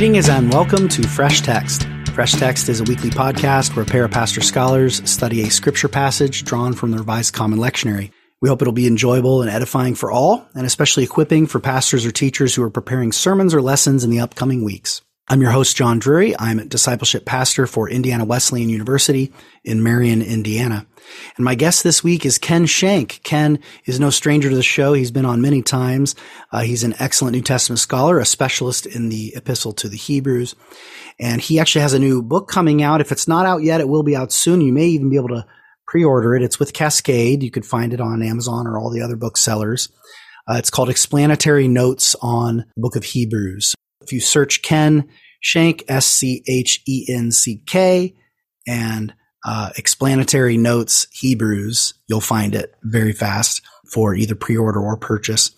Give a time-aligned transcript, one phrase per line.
[0.00, 1.86] Greetings and welcome to Fresh Text.
[2.14, 5.90] Fresh Text is a weekly podcast where a pair of pastor scholars study a scripture
[5.90, 8.10] passage drawn from the Revised Common Lectionary.
[8.40, 12.12] We hope it'll be enjoyable and edifying for all, and especially equipping for pastors or
[12.12, 15.02] teachers who are preparing sermons or lessons in the upcoming weeks.
[15.28, 16.34] I'm your host, John Drury.
[16.38, 19.32] I'm a discipleship pastor for Indiana Wesleyan University
[19.64, 20.86] in Marion, Indiana.
[21.36, 23.20] And my guest this week is Ken Schenck.
[23.22, 24.92] Ken is no stranger to the show.
[24.92, 26.16] He's been on many times.
[26.50, 30.56] Uh, he's an excellent New Testament scholar, a specialist in the epistle to the Hebrews.
[31.20, 33.00] And he actually has a new book coming out.
[33.00, 34.60] If it's not out yet, it will be out soon.
[34.60, 35.46] You may even be able to
[35.86, 36.42] pre-order it.
[36.42, 37.42] It's with Cascade.
[37.42, 39.90] You could find it on Amazon or all the other booksellers.
[40.48, 43.74] Uh, it's called Explanatory Notes on the Book of Hebrews.
[44.02, 45.08] If you search Ken
[45.40, 48.14] Schenck, S C H E N C K,
[48.66, 55.50] and uh, explanatory notes Hebrews, you'll find it very fast for either pre-order or purchase.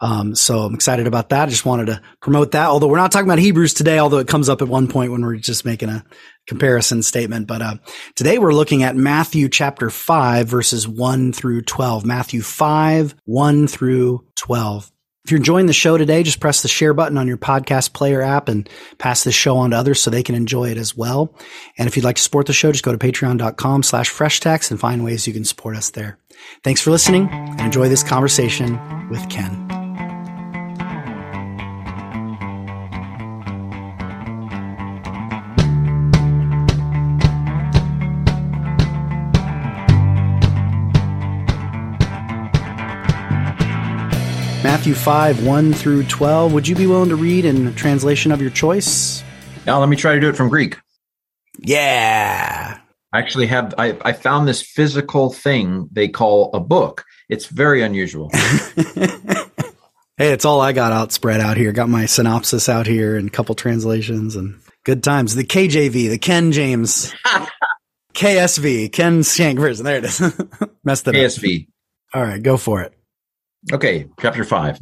[0.00, 1.48] Um, so I'm excited about that.
[1.48, 2.68] I just wanted to promote that.
[2.68, 5.22] Although we're not talking about Hebrews today, although it comes up at one point when
[5.22, 6.04] we're just making a
[6.46, 7.48] comparison statement.
[7.48, 7.74] But uh,
[8.14, 12.06] today we're looking at Matthew chapter five, verses one through twelve.
[12.06, 14.90] Matthew five, one through twelve.
[15.28, 18.22] If you're enjoying the show today, just press the share button on your podcast player
[18.22, 21.34] app and pass this show on to others so they can enjoy it as well.
[21.76, 24.80] And if you'd like to support the show, just go to patreon.com slash fresh and
[24.80, 26.16] find ways you can support us there.
[26.64, 29.77] Thanks for listening and enjoy this conversation with Ken.
[44.78, 46.52] Matthew 5, 1 through 12.
[46.52, 49.24] Would you be willing to read in translation of your choice?
[49.66, 50.78] Now, let me try to do it from Greek.
[51.58, 52.78] Yeah.
[53.12, 57.04] I actually have, I, I found this physical thing they call a book.
[57.28, 58.30] It's very unusual.
[60.16, 61.72] hey, it's all I got out spread out here.
[61.72, 65.34] Got my synopsis out here and a couple translations and good times.
[65.34, 67.12] The KJV, the Ken James,
[68.14, 69.84] KSV, Ken Schenck version.
[69.84, 70.20] There it is.
[70.84, 71.62] Messed it KSV.
[71.62, 71.68] up.
[72.14, 72.94] All right, go for it.
[73.72, 74.78] Okay, chapter five.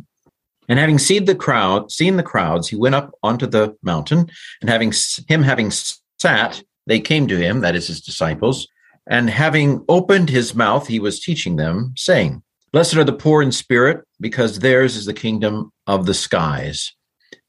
[0.69, 4.29] And having seen the crowd, seen the crowds, he went up onto the mountain,
[4.61, 4.93] and having
[5.29, 5.71] him having
[6.19, 8.67] sat, they came to him, that is his disciples,
[9.09, 12.43] and having opened his mouth, he was teaching them, saying,
[12.73, 16.93] Blessed are the poor in spirit, because theirs is the kingdom of the skies.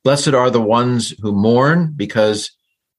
[0.04, 2.52] Blessed are the ones who mourn, because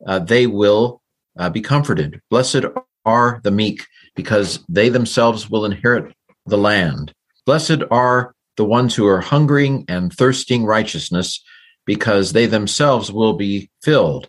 [0.06, 1.00] uh, they will
[1.38, 2.20] uh, be comforted.
[2.30, 2.64] Blessed
[3.04, 6.12] are the meek, because they themselves will inherit
[6.46, 7.14] the land.
[7.48, 11.42] Blessed are the ones who are hungering and thirsting righteousness,
[11.86, 14.28] because they themselves will be filled.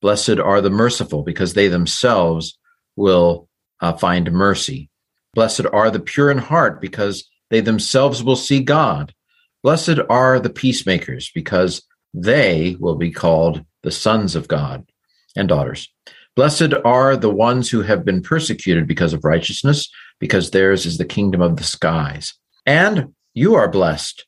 [0.00, 2.58] Blessed are the merciful, because they themselves
[2.96, 3.46] will
[3.80, 4.88] uh, find mercy.
[5.34, 9.12] Blessed are the pure in heart, because they themselves will see God.
[9.62, 11.82] Blessed are the peacemakers, because
[12.14, 14.90] they will be called the sons of God
[15.36, 15.92] and daughters.
[16.36, 19.90] Blessed are the ones who have been persecuted because of righteousness,
[20.20, 22.32] because theirs is the kingdom of the skies.
[22.66, 24.26] And you are blessed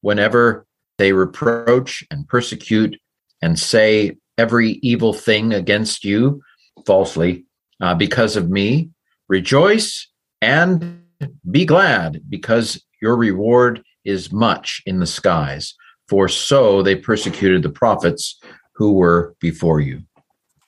[0.00, 0.66] whenever
[0.98, 2.96] they reproach and persecute
[3.42, 6.40] and say every evil thing against you
[6.86, 7.44] falsely
[7.80, 8.90] uh, because of me.
[9.28, 10.08] Rejoice
[10.40, 11.02] and
[11.50, 15.74] be glad because your reward is much in the skies.
[16.08, 18.40] For so they persecuted the prophets
[18.74, 20.02] who were before you.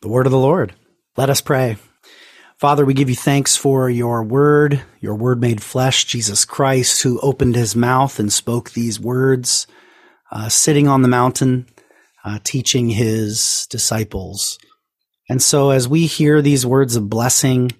[0.00, 0.75] The word of the Lord.
[1.16, 1.77] Let us pray.
[2.62, 7.18] Father, we give you thanks for your word, your word made flesh, Jesus Christ, who
[7.18, 9.66] opened his mouth and spoke these words,
[10.30, 11.66] uh, sitting on the mountain,
[12.24, 14.60] uh, teaching his disciples.
[15.28, 17.72] And so as we hear these words of blessing,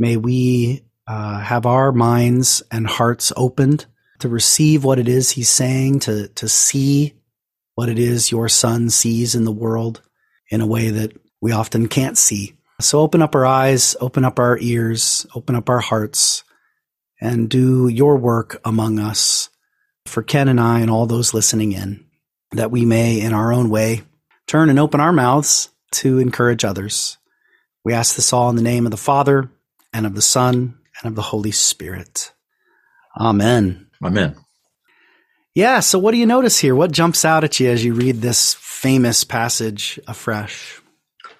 [0.00, 3.86] may we uh, have our minds and hearts opened
[4.18, 7.14] to receive what it is he's saying, to, to see
[7.76, 10.02] what it is your son sees in the world
[10.50, 12.57] in a way that we often can't see.
[12.80, 16.44] So open up our eyes, open up our ears, open up our hearts,
[17.20, 19.48] and do your work among us
[20.06, 22.06] for Ken and I and all those listening in,
[22.52, 24.02] that we may, in our own way,
[24.46, 27.18] turn and open our mouths to encourage others.
[27.84, 29.50] We ask this all in the name of the Father,
[29.92, 32.32] and of the Son, and of the Holy Spirit.
[33.18, 33.88] Amen.
[34.02, 34.36] Amen.
[35.52, 36.76] Yeah, so what do you notice here?
[36.76, 40.80] What jumps out at you as you read this famous passage afresh?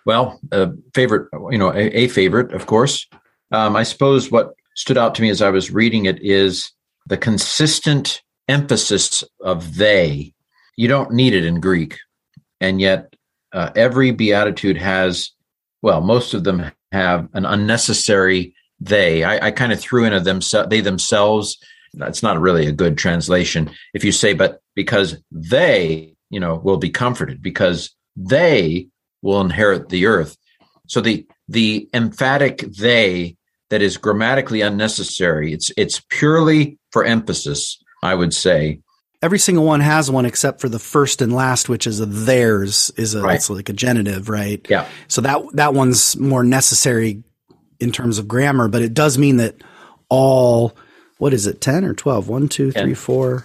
[0.09, 3.07] Well, a favorite, you know, a, a favorite, of course.
[3.53, 6.73] Um, I suppose what stood out to me as I was reading it is
[7.05, 10.33] the consistent emphasis of they.
[10.79, 11.99] You don't need it in Greek.
[12.59, 13.17] And yet,
[13.53, 15.31] uh, every beatitude has,
[15.83, 19.25] well, most of them have an unnecessary they.
[19.25, 20.41] I, I kind of threw in a them,
[20.71, 21.59] they themselves.
[21.93, 23.71] That's not really a good translation.
[23.93, 28.89] If you say, but because they, you know, will be comforted, because they
[29.23, 30.37] will inherit the earth.
[30.87, 33.37] So the the emphatic they
[33.71, 35.53] that is grammatically unnecessary.
[35.53, 38.81] It's it's purely for emphasis, I would say.
[39.21, 42.93] Every single one has one except for the first and last, which is a theirs,
[42.97, 43.35] is a Right.
[43.35, 44.65] it's like a genitive, right?
[44.71, 44.87] Yeah.
[45.09, 47.23] So that that one's more necessary
[47.81, 49.57] in terms of grammar, but it does mean that
[50.09, 50.77] all
[51.19, 52.29] what is it, ten or twelve?
[52.29, 53.45] One, two, three, four,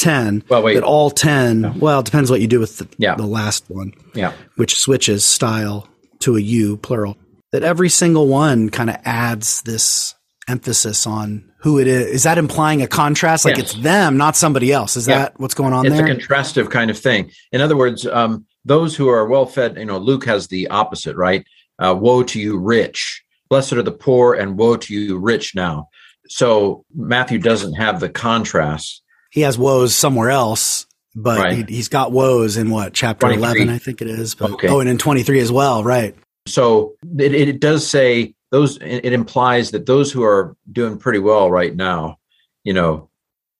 [0.00, 0.42] ten.
[0.48, 0.74] Well, wait.
[0.74, 1.78] That all ten.
[1.78, 3.14] Well, it depends what you do with the, Yeah.
[3.14, 4.32] the last one, Yeah.
[4.56, 5.86] which switches style
[6.20, 7.16] to a U plural.
[7.52, 10.14] That every single one kind of adds this
[10.48, 12.06] emphasis on who it is.
[12.08, 13.44] Is that implying a contrast?
[13.44, 13.72] Like Yes.
[13.74, 14.96] it's them, not somebody else.
[14.96, 15.18] Is Yeah.
[15.18, 16.06] that what's going on it's there?
[16.06, 17.30] a contrastive kind of thing.
[17.52, 21.16] In other words, um, those who are well fed, you know, Luke has the opposite,
[21.16, 21.44] right?
[21.78, 23.22] Uh, woe to you, rich.
[23.48, 25.88] Blessed are the poor, and woe to you, rich now.
[26.28, 29.02] So Matthew doesn't have the contrast.
[29.30, 31.68] He has woes somewhere else, but Right.
[31.68, 33.42] he, he's got woes in what chapter 23.
[33.62, 34.34] 11, I think it is.
[34.34, 34.68] But, Okay.
[34.68, 35.82] Oh, and in 23 as well.
[35.84, 36.14] Right.
[36.46, 41.18] So it, it does say those, it it implies that those who are doing pretty
[41.20, 42.18] well right now,
[42.64, 43.08] you know,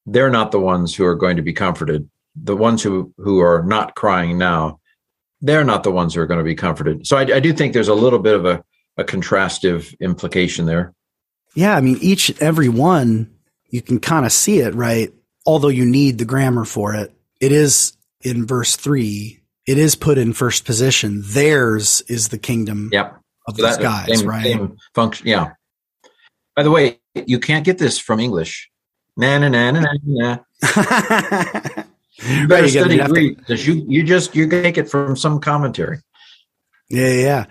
[0.07, 2.09] they're not the ones who are going to be comforted.
[2.41, 4.81] The ones who, who are not crying now,
[5.41, 7.07] they're not the ones who are going to be comforted.
[7.07, 8.65] So I, I do think there's a little bit of a,
[8.97, 10.95] a contrastive implication there.
[11.55, 11.77] Yeah.
[11.77, 13.31] I mean, each every one,
[13.69, 15.13] you can kind of see it, right?
[15.51, 17.13] Although you need the grammar for it.
[17.41, 17.93] It is
[18.23, 19.41] in verse three.
[19.67, 21.23] It is put in first position.
[21.25, 23.17] Theirs is the kingdom Yep.
[23.49, 24.45] of So that guys, same, right?
[24.45, 25.27] same function.
[25.27, 25.51] Yeah.
[26.55, 28.71] By the way, you can't get this from English.
[29.17, 29.89] Na na na na na.
[30.05, 30.39] na.
[32.23, 34.89] You better you gotta- study you to- Greek because you you just you take it
[34.89, 35.99] from some commentary.
[36.89, 37.45] Yeah, yeah.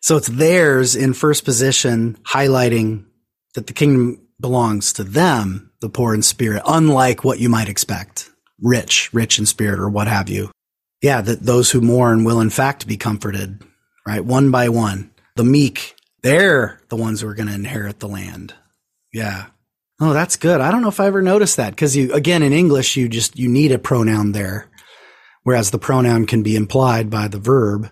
[0.00, 3.04] So it's theirs in first position, highlighting
[3.54, 8.30] that the kingdom belongs to them, the poor in spirit, unlike what you might expect.
[8.60, 10.50] Rich, rich in spirit or what have you.
[11.02, 13.62] Yeah, that those who mourn will in fact be comforted,
[14.06, 14.24] right?
[14.24, 15.10] One by one.
[15.36, 18.54] The meek, they're the ones who are going to inherit the land.
[19.12, 19.46] Yeah.
[20.00, 20.60] Oh, that's good.
[20.60, 23.38] I don't know if I ever noticed that because you, again, in English, you just,
[23.38, 24.70] you need a pronoun there.
[25.42, 27.90] Whereas the pronoun can be implied by the verb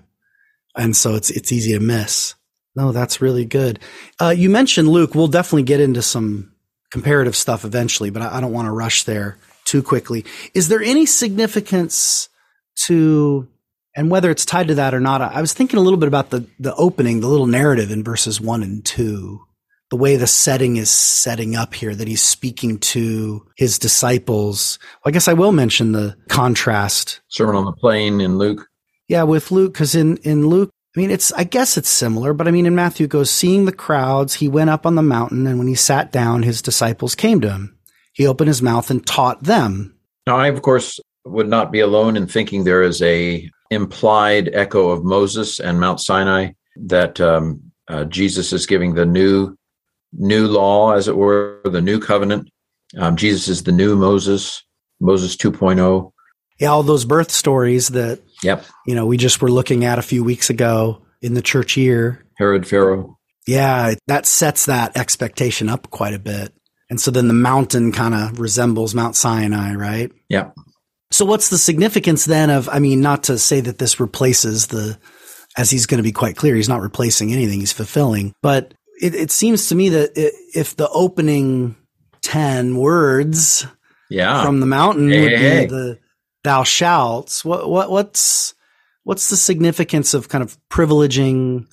[0.78, 2.34] and so it's it's easy to miss.
[2.74, 3.80] No, that's really good.
[4.20, 5.14] Uh, you mentioned Luke.
[5.14, 6.52] We'll definitely get into some
[6.90, 10.24] comparative stuff eventually, but I, I don't want to rush there too quickly.
[10.54, 12.28] Is there any significance
[12.86, 13.46] to,
[13.94, 15.20] and whether it's tied to that or not?
[15.20, 18.40] I, was thinking a little bit about the the opening, the little narrative in verses
[18.40, 19.40] one and two.
[19.90, 24.78] The way the setting is setting up here, that he's speaking to his disciples.
[24.96, 28.68] Well, I guess I will mention the contrast Sermon on the Plain in Luke.
[29.08, 32.48] yeah, with Luke, because in, in Luke, I mean, it's, I guess it's similar, but
[32.48, 35.56] I mean, in Matthew goes, seeing the crowds, he went up on the mountain, and
[35.56, 37.78] when he sat down, his disciples came to him.
[38.14, 39.96] He opened his mouth and taught them.
[40.26, 44.88] Now, I of course would not be alone in thinking there is a implied echo
[44.88, 49.56] of Moses and Mount Sinai that um, uh, Jesus is giving the new
[50.12, 52.50] new law, as it were, the new covenant.
[52.96, 54.64] Um, Jesus is the new Moses,
[54.98, 55.52] Moses oh.
[55.52, 56.12] 2.0.
[56.60, 60.02] Yeah, all those birth stories that, Yep, you know, we just were looking at a
[60.02, 62.24] few weeks ago in the church year.
[62.36, 63.16] Herod Pharaoh.
[63.46, 66.52] Yeah, that sets that expectation up quite a bit.
[66.90, 70.10] And so then the mountain kind of resembles Mount Sinai, right?
[70.28, 70.54] Yep.
[71.10, 74.98] So what's the significance then of, I mean, not to say that this replaces the,
[75.56, 78.34] as he's going to be quite clear, he's not replacing anything, he's fulfilling.
[78.42, 81.76] But it, it seems to me that i if the opening
[82.22, 83.66] 10 words
[84.10, 84.42] Yeah.
[84.44, 85.66] from the mountain Hey, would hey, be hey.
[85.66, 85.98] the
[86.44, 88.54] thou shalt, what, what, what's,
[89.04, 91.66] what's the significance of kind of privileging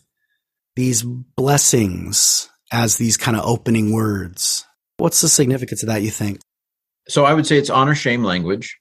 [0.76, 4.66] these blessings as these kind of opening words?
[4.98, 6.40] What's the significance of that, you think?
[7.08, 8.78] So I would say it's honor shame language.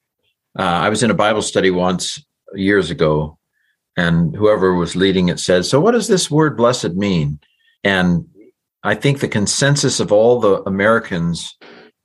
[0.59, 2.25] Uh, I was in a Bible study once
[2.55, 3.39] years ago,
[3.97, 7.41] and whoever was leading it said, So, what does this word blessed mean?
[7.83, 8.27] And
[8.83, 11.57] I think the consensus of all the Americans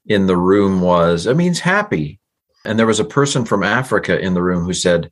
[0.06, 2.20] in the room was it means happy.
[2.66, 5.12] And there was a person from Africa in the room who said,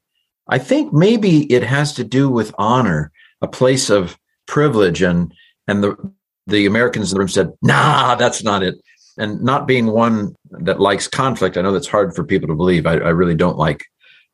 [0.50, 3.12] I think maybe it has to do with honor,
[3.42, 5.02] a place of privilege.
[5.02, 5.34] And,
[5.68, 6.14] and the,
[6.46, 8.76] the Americans in the room said, Nah, that's not it
[9.18, 12.86] and not being one that likes conflict, I know that's hard for people to believe.
[12.86, 13.84] I, I really don't like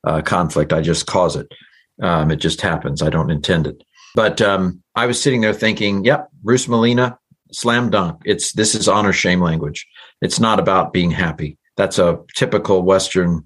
[0.03, 0.73] uh, conflict.
[0.73, 1.47] I just cause it.
[2.01, 3.01] Um, it just happens.
[3.01, 3.81] I don't intend it.
[4.15, 7.17] But um, I was sitting there thinking, yep, Bruce Malina,
[7.51, 8.21] slam dunk.
[8.25, 9.87] It's this is honor shame language.
[10.21, 11.57] It's not about being happy.
[11.77, 13.43] That's a typical Western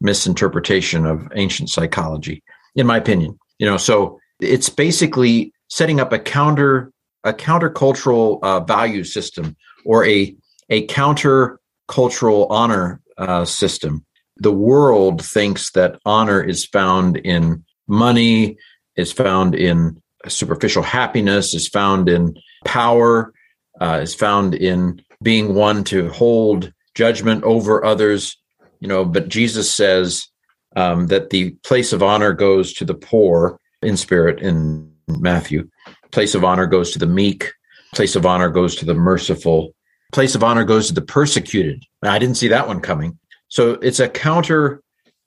[0.00, 2.42] misinterpretation of ancient psychology,
[2.74, 3.38] in my opinion.
[3.58, 6.92] You know, so it's basically setting up a counter
[7.24, 10.34] a countercultural uh, value system or a
[10.70, 14.04] a counter cultural honor uh, system.
[14.38, 18.58] The world thinks that honor is found in money,
[18.96, 23.32] is found in superficial happiness, is found in power,
[23.80, 28.36] uh, is found in being one to hold judgment over others.
[28.80, 30.26] You know, but Jesus says
[30.74, 35.68] um, that the place of honor goes to the poor in spirit in Matthew.
[36.10, 37.52] Place of honor goes to the meek.
[37.94, 39.74] Place of honor goes to the merciful.
[40.12, 41.84] Place of honor goes to the persecuted.
[42.02, 43.18] I didn't see that one coming.
[43.48, 44.82] So it's a counter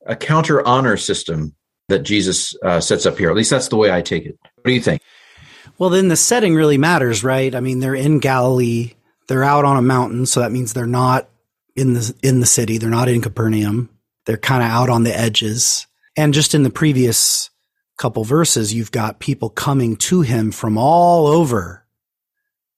[0.05, 1.53] a counter honor system
[1.89, 3.29] that Jesus uh, sets up here.
[3.29, 4.37] At least that's the way I take it.
[4.41, 5.01] What do you think?
[5.77, 7.53] Well, then the setting really matters, right?
[7.53, 8.93] I mean, they're in Galilee.
[9.27, 11.29] They're out on a mountain, so that means they're not
[11.75, 12.77] in the in the city.
[12.77, 13.89] They're not in Capernaum.
[14.25, 15.87] They're kind of out on the edges.
[16.17, 17.49] And just in the previous
[17.97, 21.85] couple verses, you've got people coming to him from all over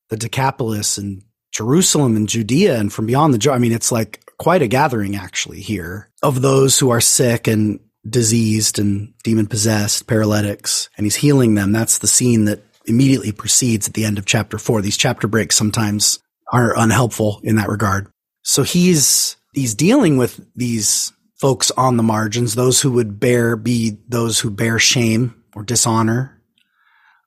[0.09, 4.61] the Decapolis and Jerusalem and Judea and from beyond the I mean, it's like quite
[4.61, 7.79] a gathering actually here of those who are sick and
[8.09, 11.71] diseased and demon possessed, paralytics, and he's healing them.
[11.71, 14.81] That's the scene that immediately precedes at the end of chapter four.
[14.81, 16.19] These chapter breaks sometimes
[16.51, 18.07] are unhelpful in that regard.
[18.43, 23.97] So he's, he's dealing with these folks on the margins, those who would bear, be
[24.07, 26.39] those who bear shame or dishonor,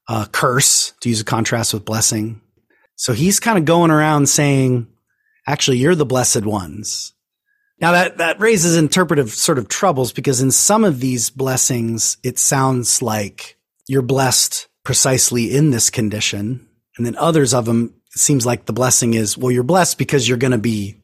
[0.08, 2.40] uh, curse, to use a contrast with blessing.
[2.96, 4.86] So he's kind of going around saying,
[5.46, 7.12] actually, you're the blessed ones.
[7.80, 12.38] Now that, that raises interpretive sort of troubles because in some of these blessings, it
[12.38, 16.68] sounds like you're blessed precisely in this condition.
[16.96, 20.28] And then others of them, it seems like the blessing is, well, you're blessed because
[20.28, 21.02] you're going to be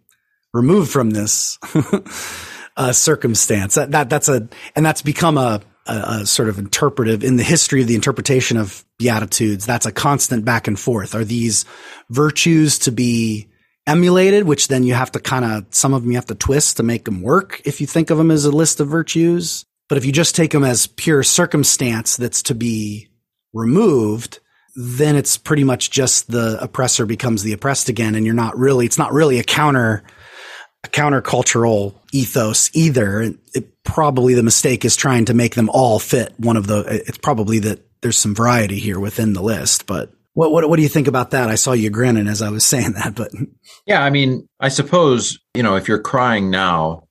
[0.53, 1.59] removed from this
[2.77, 3.75] uh, circumstance.
[3.75, 7.43] That, that, that's a, and that's become a, a, a, sort of interpretive in the
[7.43, 9.67] history of the interpretation of beatitudes.
[9.67, 11.15] That's a constant back and forth.
[11.15, 11.65] Are these
[12.11, 13.51] virtues to be
[13.87, 16.77] emulated, which then you have to kind of, some of them you have to twist
[16.77, 19.65] to make them work if you think of them as a list of virtues.
[19.89, 23.09] But if you just take them as pure circumstance that's to be
[23.53, 24.39] removed,
[24.77, 28.15] then it's pretty much just the oppressor becomes the oppressed again.
[28.15, 30.05] And you're not really, it's not really a counter,
[30.85, 33.35] a countercultural ethos either.
[33.55, 37.19] It, probably the mistake is trying to make them all fit one of the, it's
[37.19, 40.89] probably that there's some variety here within the list, but what, what, what do you
[40.89, 41.51] think about that?
[41.51, 43.33] I saw you grinning as I was saying that, but
[43.87, 47.09] yeah, I mean, I suppose, you know, if you're crying now,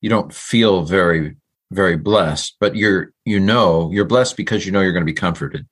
[0.00, 1.36] you don't feel very,
[1.72, 5.14] very blessed, but you're, you know, you're blessed because you know you're going to be
[5.14, 5.66] comforted.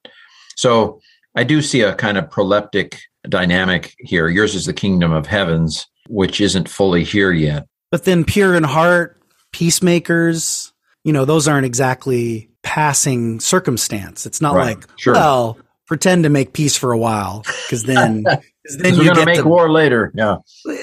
[0.56, 1.00] So
[1.34, 2.98] I do see a kind of proleptic
[3.28, 4.28] dynamic here.
[4.28, 7.66] Yours is the kingdom of heavens, which isn't fully here yet.
[7.90, 9.20] But then pure in heart,
[9.52, 10.72] peacemakers,
[11.04, 14.26] you know, those aren't exactly passing circumstance.
[14.26, 14.76] It's not right.
[14.76, 15.14] like, sure.
[15.14, 18.22] well, pretend to make peace for a while because then
[18.78, 20.12] then you're going to make war later.
[20.14, 20.38] Yeah,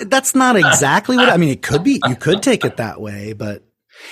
[0.06, 1.50] that's not exactly what I mean.
[1.50, 3.64] It could be you could take it that way, but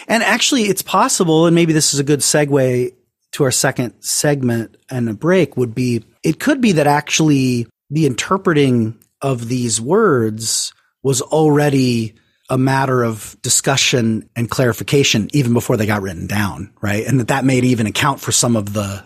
[0.08, 2.94] and actually, it's possible, and maybe this is a good segue
[3.32, 5.58] to our second segment and a break.
[5.58, 12.15] Would be it could be that actually the interpreting of these words was already
[12.50, 17.05] a matter of discussion and clarification even before they got written down, right?
[17.05, 19.03] And that that made even account for some of the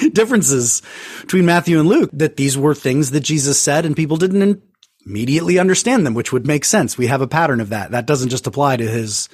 [0.12, 0.82] differences
[1.22, 4.62] between Matthew and Luke, that these were things that Jesus said and people didn't
[5.06, 6.98] immediately understand them, which would make sense.
[6.98, 7.92] We have a pattern of that.
[7.92, 9.30] That doesn't just apply to his,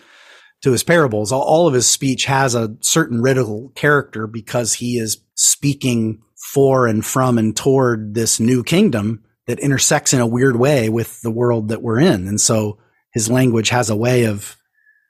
[0.63, 1.33] to his parables.
[1.33, 6.23] All of his speech has a certain riddle character because he is speaking
[6.53, 11.21] for and from and toward this new kingdom that intersects in a weird way with
[11.23, 12.27] the world that we're in.
[12.29, 12.79] And so
[13.13, 14.57] his language has a way of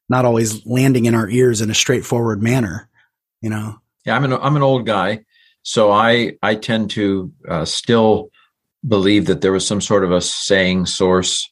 [0.08, 2.88] not always landing in our ears in a straightforward manner,
[3.40, 3.76] you know?
[4.04, 5.24] Yeah, I'm an, I'm an old guy.
[5.62, 8.30] So I, I tend to uh, still
[8.86, 11.50] believe that there was some sort of a saying source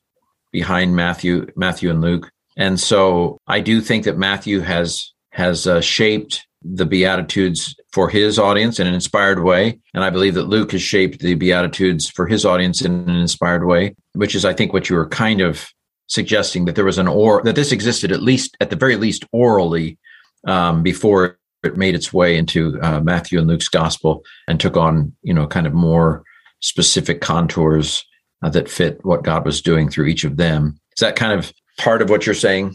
[0.51, 2.31] behind Matthew, Matthew and Luke.
[2.57, 8.39] And so I do think that Matthew has, has uh, shaped the Beatitudes for his
[8.39, 9.79] audience in an inspired way.
[9.95, 13.67] And I believe that Luke has shaped the Beatitudes for his audience in an inspired
[13.67, 15.69] way, which is, I think, what you were kind of
[16.09, 19.25] suggesting that there was an or that this existed at least at the very least
[19.33, 19.99] orally
[20.47, 25.15] um, before it made its way into uh, Matthew and Luke's gospel and took on
[25.23, 26.23] you know kind of more
[26.61, 28.05] specific contours
[28.43, 30.79] uh, that fit what God was doing through each of them.
[30.97, 32.75] Is that kind of part of what you're saying?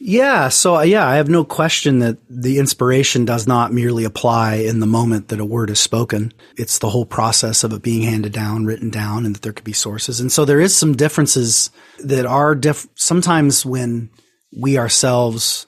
[0.00, 0.48] Yeah.
[0.48, 4.78] So, uh, yeah, I have no question that the inspiration does not merely apply in
[4.78, 6.32] the moment that a word is spoken.
[6.56, 9.64] It's the whole process of it being handed down, written down, and that there could
[9.64, 10.20] be sources.
[10.20, 14.10] And so there is some differences that are diff- sometimes when
[14.56, 15.66] we ourselves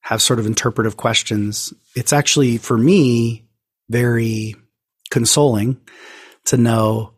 [0.00, 3.46] have sort of interpretive questions, it's actually for me
[3.90, 4.56] very
[5.10, 5.78] consoling
[6.46, 7.12] to know,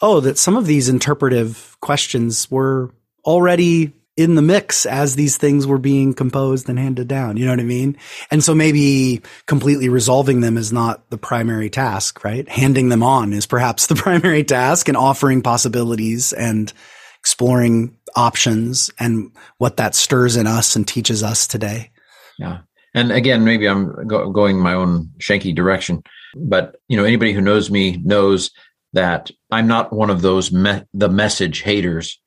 [0.00, 5.64] oh, that some of these interpretive questions were already in the mix as these things
[5.64, 7.36] were being composed and handed down.
[7.36, 7.96] You know what I mean?
[8.32, 12.46] And so maybe completely resolving them is not the primary task, right?
[12.48, 16.72] Handing them on is perhaps the primary task and offering possibilities and
[17.20, 21.92] exploring options and what that stirs in us and teaches us today.
[22.40, 22.58] Yeah.
[22.94, 26.02] And again, maybe I'm go- going my own shanky direction,
[26.34, 28.50] but you know, anybody who knows me knows
[28.94, 32.18] that I'm not one of those me- the message haters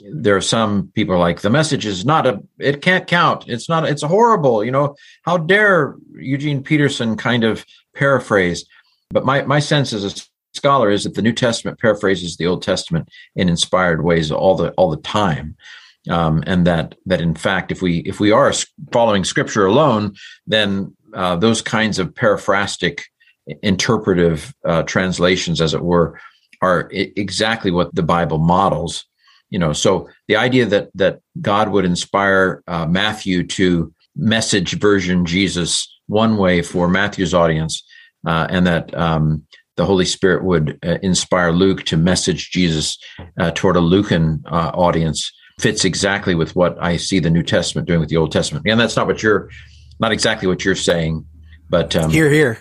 [0.00, 3.48] there are some people like the message is not a it can't count.
[3.48, 4.64] It's not it's horrible.
[4.64, 8.64] You know how dare eugene peterson kind of paraphrase?
[9.10, 10.22] But my my sense as a
[10.54, 14.70] scholar is that the new testament paraphrases the old testament in inspired ways all the
[14.72, 15.56] all the time.
[16.08, 18.52] Um, and that that in fact if we if we are
[18.92, 20.14] following scripture alone
[20.46, 23.06] then uh, those kinds of paraphrastic
[23.62, 26.20] interpretive uh, translations as it were
[26.62, 29.04] are exactly what the bible models
[29.50, 35.24] you know so the idea that that god would inspire uh, matthew to message version
[35.24, 37.82] jesus one way for matthew's audience
[38.26, 39.42] uh, and that um,
[39.76, 42.98] the holy spirit would uh, inspire luke to message jesus
[43.38, 47.86] uh, toward a lucan uh, audience fits exactly with what i see the new testament
[47.86, 48.66] doing with the old testament.
[48.68, 49.50] And that's not what you're
[50.00, 51.24] not exactly what you're saying
[51.68, 52.58] but um, here here.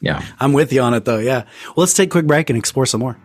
[0.00, 0.24] Yeah.
[0.40, 1.18] I'm with you on it though.
[1.18, 1.44] Yeah.
[1.66, 3.18] Well let's take a quick break and explore some more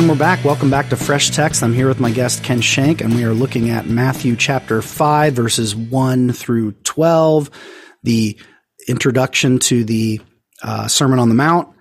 [0.00, 0.42] And we're back.
[0.46, 1.62] Welcome back to Fresh Text.
[1.62, 5.34] I'm here with my guest, Ken Schenck, and we are looking at Matthew chapter 5,
[5.34, 7.50] verses 1 through 12,
[8.02, 8.38] the
[8.88, 10.22] introduction to the
[10.62, 11.76] uh, Sermon on the Mount,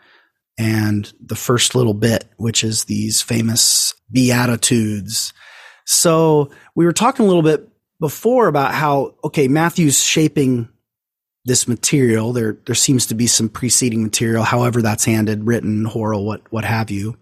[0.58, 5.32] and the first little bit, which is these famous Beatitudes.
[5.86, 7.70] So we were talking a little bit
[8.02, 10.68] before about how, okay, Matthew's shaping
[11.46, 12.34] this material.
[12.34, 16.66] There, there seems to be some preceding material, however that's handed, written, oral, what, what
[16.66, 17.18] have you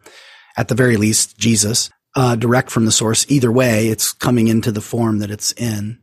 [0.57, 3.25] at the very least, Jesus, uh, direct from the source.
[3.29, 5.99] Either way, it's coming into the form that it's in.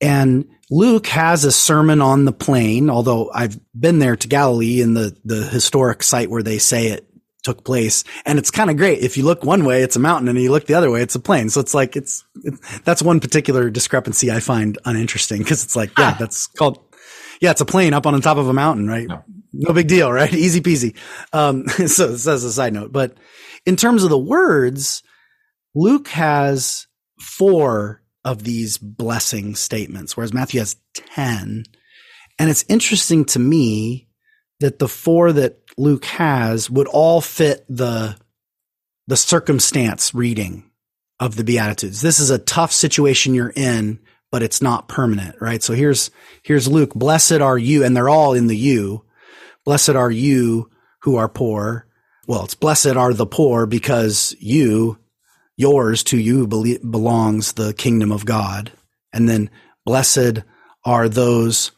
[0.00, 4.94] And Luke has a sermon on the plain, although I've been there to Galilee in
[4.94, 7.06] the, the historic site where they say it
[7.42, 8.04] took place.
[8.24, 9.00] And it's kind of great.
[9.00, 11.14] If you look one way, it's a mountain and you look the other way, it's
[11.14, 11.50] a plain.
[11.50, 15.90] So it's like, it's, it, that's one particular discrepancy I find uninteresting because it's like,
[15.98, 16.16] yeah, ah.
[16.18, 16.78] that's called,
[17.40, 19.08] yeah, it's a plain up on the top of a mountain, right?
[19.08, 20.32] No, no big deal, right?
[20.32, 20.96] Easy peasy.
[21.32, 23.16] Um, so as a side note, but
[23.66, 25.02] in terms of the words,
[25.74, 26.86] Luke has
[27.18, 31.64] four of these blessing statements, whereas Matthew has 10.
[32.38, 34.08] And it's interesting to me
[34.60, 38.16] that the four that Luke has would all fit the,
[39.06, 40.70] the circumstance reading
[41.18, 42.00] of the Beatitudes.
[42.00, 45.62] This is a tough situation you're in, but it's not permanent, right?
[45.62, 46.10] So here's,
[46.42, 46.94] here's Luke.
[46.94, 49.04] Blessed are you, and they're all in the you.
[49.64, 50.70] Blessed are you
[51.02, 51.86] who are poor
[52.30, 55.00] well, it's blessed are the poor because you,
[55.56, 58.70] yours to you belongs the kingdom of God.
[59.12, 59.50] And then
[59.84, 60.44] blessed
[60.84, 61.72] are those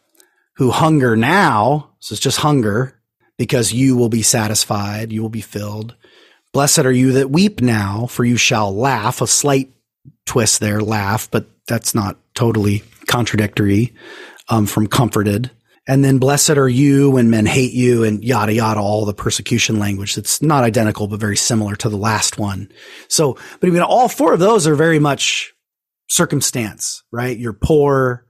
[0.57, 1.95] who hunger now.
[2.01, 3.01] So it's just hunger
[3.39, 5.11] because you will be satisfied.
[5.11, 5.97] You will be filled.
[6.53, 9.23] Blessed are you that weep now, for you shall laugh.
[9.23, 9.73] A slight
[10.27, 13.95] twist there, laugh, but that's not totally contradictory
[14.51, 15.51] um, from comforted.
[15.89, 19.81] And then blessed are you when men hate you and yada yada, all the persecution
[19.81, 20.15] language.
[20.15, 22.71] That's not identical, but very similar to the last one.
[23.09, 25.53] So, but mean, all four of those are very much
[26.09, 27.37] circumstance, right?
[27.37, 28.27] You're poor,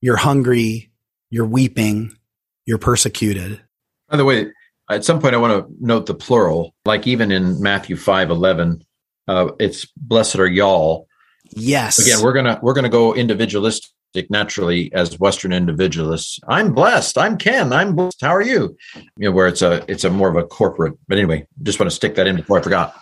[0.00, 0.90] you're hungry,
[1.28, 2.16] you're weeping,
[2.64, 3.60] you're persecuted.
[4.08, 4.50] By the way,
[4.88, 8.82] at some point I want to note the plural, like even in Matthew 5, 11,
[9.26, 11.06] uh, it's blessed are y'all.
[11.50, 11.98] Yes.
[11.98, 13.90] Again, we're gonna we're gonna go individualistic
[14.30, 16.40] naturally as Western individualists.
[16.48, 17.18] I'm blessed.
[17.18, 17.72] I'm Ken.
[17.72, 18.20] I'm blessed.
[18.20, 18.76] How are you?
[19.16, 20.94] You know, where it's a it's a more of a corporate.
[21.06, 22.94] But anyway, just want to stick that in before I forgot.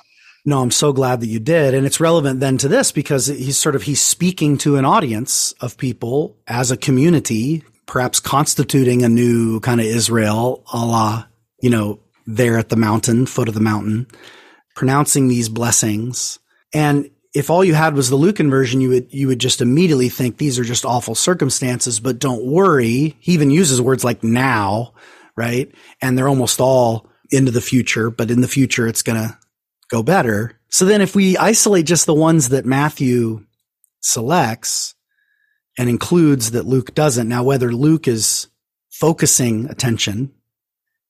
[0.45, 1.75] No, I'm so glad that you did.
[1.75, 5.53] And it's relevant then to this because he's sort of he's speaking to an audience
[5.61, 11.25] of people as a community, perhaps constituting a new kind of Israel a la,
[11.61, 14.07] you know, there at the mountain, foot of the mountain,
[14.77, 16.39] pronouncing these blessings.
[16.73, 20.09] And if all you had was the Lucan version, you would you would just immediately
[20.09, 22.01] think these are just awful circumstances.
[22.01, 23.15] But don't worry.
[23.21, 24.95] He even uses words like now,
[25.37, 25.71] right?
[26.01, 28.09] And they're almost all into the future.
[28.09, 29.37] But in the future, it's going to
[29.91, 30.59] go better.
[30.71, 33.45] So then, if we isolate just the ones that Matthew
[34.01, 34.95] selects
[35.77, 38.47] and includes that Luke doesn't, now whether Luke is
[38.91, 40.33] focusing attention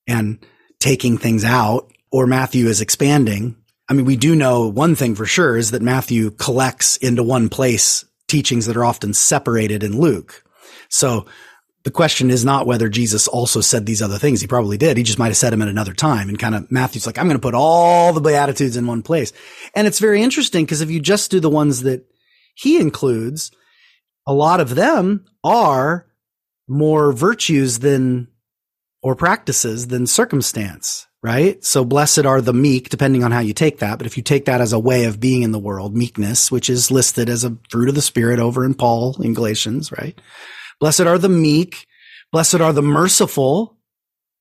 [0.09, 0.45] and
[0.81, 3.57] taking things out, or Matthew is expanding
[3.89, 7.49] I mean, we do know one thing for sure is that Matthew collects into one
[7.49, 10.43] place teachings that are often separated in Luke.
[10.89, 11.27] So
[11.85, 14.41] the question is not whether Jesus also said these other things.
[14.41, 14.97] He probably did.
[14.97, 16.29] He just might have said them at another time.
[16.29, 19.33] And kind of Matthew's like, I'm going to put all the Beatitudes in one place.
[19.73, 22.05] And it's very interesting because if you just do the ones that
[22.57, 23.53] he includes,
[24.27, 26.07] a lot of them are
[26.67, 28.27] more virtues than
[29.01, 31.63] or practices than circumstance, right?
[31.65, 33.99] So blessed are the meek, depending on how you take that.
[33.99, 36.71] But if you take that as a way of being in the world, meekness, which
[36.71, 40.17] is listed as a fruit of the spirit over in Paul in Galatians, right?
[40.79, 41.89] Blessed are the meek.
[42.31, 43.77] Blessed are the merciful.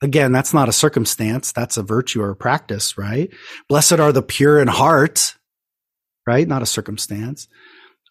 [0.03, 1.51] Again, that's not a circumstance.
[1.51, 3.33] That's a virtue or a practice, right?
[3.67, 5.33] Blessed are the pure in heart,
[6.27, 6.47] right?
[6.47, 7.47] Not a circumstance.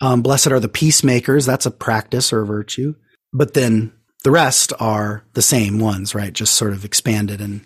[0.01, 1.47] Um, blessed are the peacemakers.
[1.47, 2.97] That's a practice or a virtue.
[3.33, 3.93] But then
[4.25, 6.33] the rest are the same ones, right?
[6.33, 7.65] Just sort of expanded and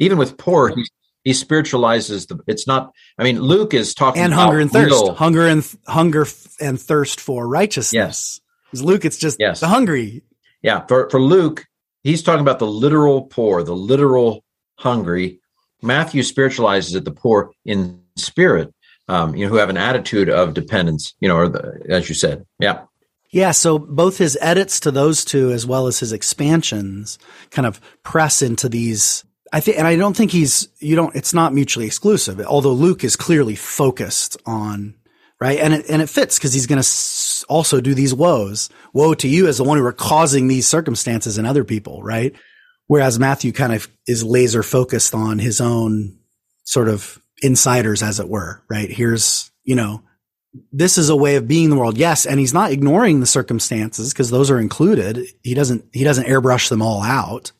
[0.00, 0.84] even with poor, he,
[1.22, 2.40] he spiritualizes the.
[2.48, 2.92] It's not.
[3.18, 6.26] I mean, Luke is talking and hunger and thirst, real, hunger and hunger
[6.60, 7.92] and thirst for righteousness.
[7.92, 9.60] Yes, because Luke, it's just yes.
[9.60, 10.24] the hungry.
[10.62, 11.66] Yeah, for for Luke,
[12.02, 14.42] he's talking about the literal poor, the literal
[14.76, 15.40] hungry.
[15.82, 18.74] Matthew spiritualizes it the poor in spirit,
[19.08, 22.14] um, you know, who have an attitude of dependence, you know, or the, as you
[22.14, 22.82] said, yeah.
[23.32, 27.18] Yeah, so both his edits to those two as well as his expansions
[27.50, 31.34] kind of press into these I think, and I don't think he's, you don't, it's
[31.34, 34.94] not mutually exclusive, although Luke is clearly focused on,
[35.40, 35.58] right?
[35.58, 38.70] And it, and it fits because he's going to also do these woes.
[38.92, 42.32] Woe to you as the one who are causing these circumstances in other people, right?
[42.86, 46.18] Whereas Matthew kind of is laser focused on his own
[46.64, 48.90] sort of insiders, as it were, right?
[48.90, 50.02] Here's, you know,
[50.72, 51.96] this is a way of being in the world.
[51.96, 52.26] Yes.
[52.26, 55.24] And he's not ignoring the circumstances because those are included.
[55.42, 57.52] He doesn't, he doesn't airbrush them all out.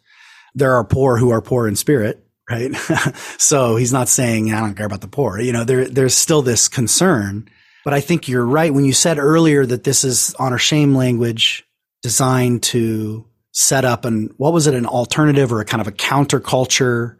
[0.54, 2.74] There are poor who are poor in spirit, right?
[3.38, 5.38] so he's not saying, I don't care about the poor.
[5.38, 7.48] You know, there, there's still this concern.
[7.84, 11.66] But I think you're right when you said earlier that this is honor shame language
[12.02, 15.92] designed to set up and what was it, an alternative or a kind of a
[15.92, 17.16] counterculture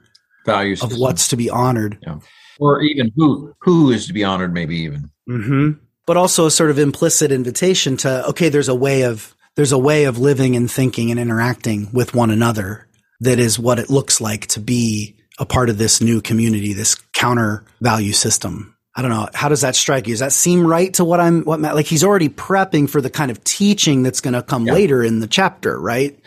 [0.47, 1.99] values of what's to be honored.
[2.03, 2.19] Yeah.
[2.59, 5.11] Or even who who is to be honored, maybe even.
[5.29, 5.71] Mm-hmm.
[6.07, 9.79] But also a sort of implicit invitation to okay, there's a way of there's a
[9.79, 12.87] way of living and thinking and interacting with one another
[13.21, 16.95] that is what it looks like to be a part of this new community, this
[17.13, 18.77] counter value system.
[18.95, 19.29] I don't know.
[19.35, 20.13] How does that strike you?
[20.13, 23.31] Does that seem right to what I'm, what, like he's already prepping for the kind
[23.31, 24.75] of teaching that's going to come yeah.
[24.75, 26.19] later in the chapter, right?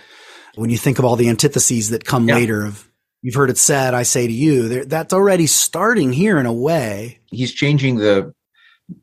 [0.55, 2.35] When you think of all the antitheses that come yeah.
[2.35, 2.87] later of,
[3.21, 7.19] you've heard it said, I say to you, that's already starting here in a way.
[7.31, 8.33] He's changing the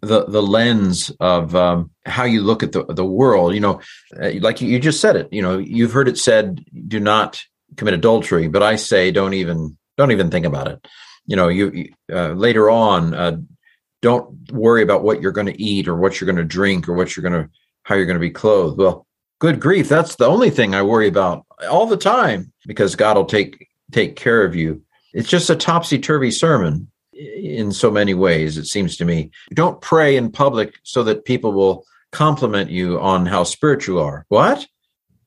[0.02, 3.54] the the lens of um, how you look at the the world.
[3.54, 3.80] You know,
[4.20, 5.28] uh, like you just said it.
[5.32, 7.42] You know, you've heard it said, "Do not
[7.76, 10.86] commit adultery," but I say, don't even don't even think about it.
[11.26, 13.38] You know, you uh, later on, uh,
[14.02, 16.94] don't worry about what you're going to eat or what you're going to drink or
[16.94, 17.50] what you're going to
[17.82, 18.78] how you're going to be clothed.
[18.78, 19.06] Well,
[19.38, 23.24] good grief, that's the only thing I worry about all the time because God will
[23.24, 24.82] take take care of you.
[25.12, 29.30] It's just a topsy turvy sermon in so many ways, it seems to me.
[29.54, 34.24] Don't pray in public so that people will compliment you on how spiritual you are.
[34.28, 34.66] What?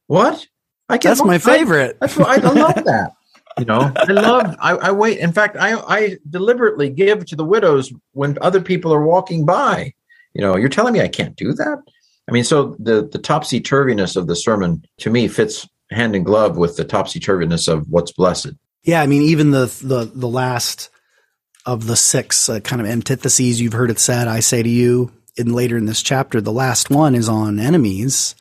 [0.08, 0.48] What?
[0.90, 1.98] I can, That's my favorite.
[2.02, 3.14] I, that's what, I love that.
[3.58, 4.56] You know, I love.
[4.60, 5.20] I, I wait.
[5.20, 9.94] In fact, I I deliberately give to the widows when other people are walking by.
[10.34, 11.78] You know, you're telling me I can't do that.
[12.28, 16.24] I mean, so the the topsy turviness of the sermon to me fits hand in
[16.24, 18.54] glove with the topsy turviness of what's blessed.
[18.84, 20.90] Yeah, I mean, even the the the last
[21.66, 25.12] of the six uh, kind of antitheses you've heard it said, I say to you,
[25.38, 28.36] in later in this chapter, the last one is on enemies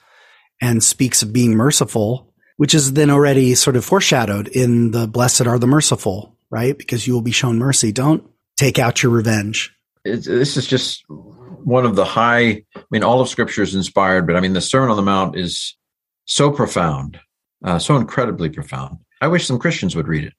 [0.60, 5.46] and speaks of being merciful, which is then already sort of foreshadowed in the blessed
[5.46, 6.76] are the merciful, right?
[6.76, 7.92] Because you will be shown mercy.
[7.92, 9.74] Don't take out your revenge.
[10.04, 14.26] It's, this is just one of the high, I mean, all of scripture is inspired,
[14.26, 15.76] but I mean, the Sermon on the Mount is
[16.24, 17.20] so profound,
[17.64, 18.98] uh, so incredibly profound.
[19.20, 20.34] I wish some Christians would read it.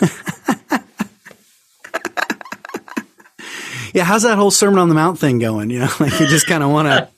[3.94, 5.70] yeah, how's that whole Sermon on the Mount thing going?
[5.70, 7.08] You know, like you just kind of want to.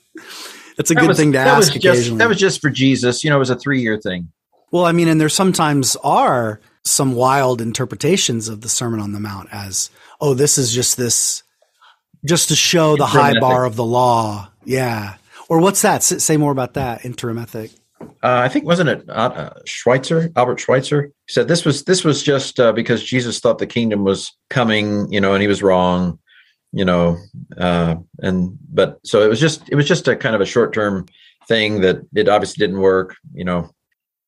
[0.77, 2.03] It's a that good was, thing to ask occasionally.
[2.03, 3.23] Just, that was just for Jesus.
[3.23, 4.31] You know, it was a three-year thing.
[4.71, 9.19] Well, I mean, and there sometimes are some wild interpretations of the Sermon on the
[9.19, 9.89] Mount as,
[10.21, 11.43] oh, this is just this,
[12.25, 14.49] just to show the high bar of the law.
[14.65, 15.15] Yeah.
[15.47, 16.03] Or what's that?
[16.03, 17.71] say more about that interim ethic.
[18.01, 22.23] Uh, I think wasn't it uh, uh, Schweitzer, Albert Schweitzer said this was this was
[22.23, 26.17] just uh, because Jesus thought the kingdom was coming, you know, and he was wrong
[26.71, 27.17] you know
[27.57, 30.73] uh, and but so it was just it was just a kind of a short
[30.73, 31.05] term
[31.47, 33.69] thing that it obviously didn't work you know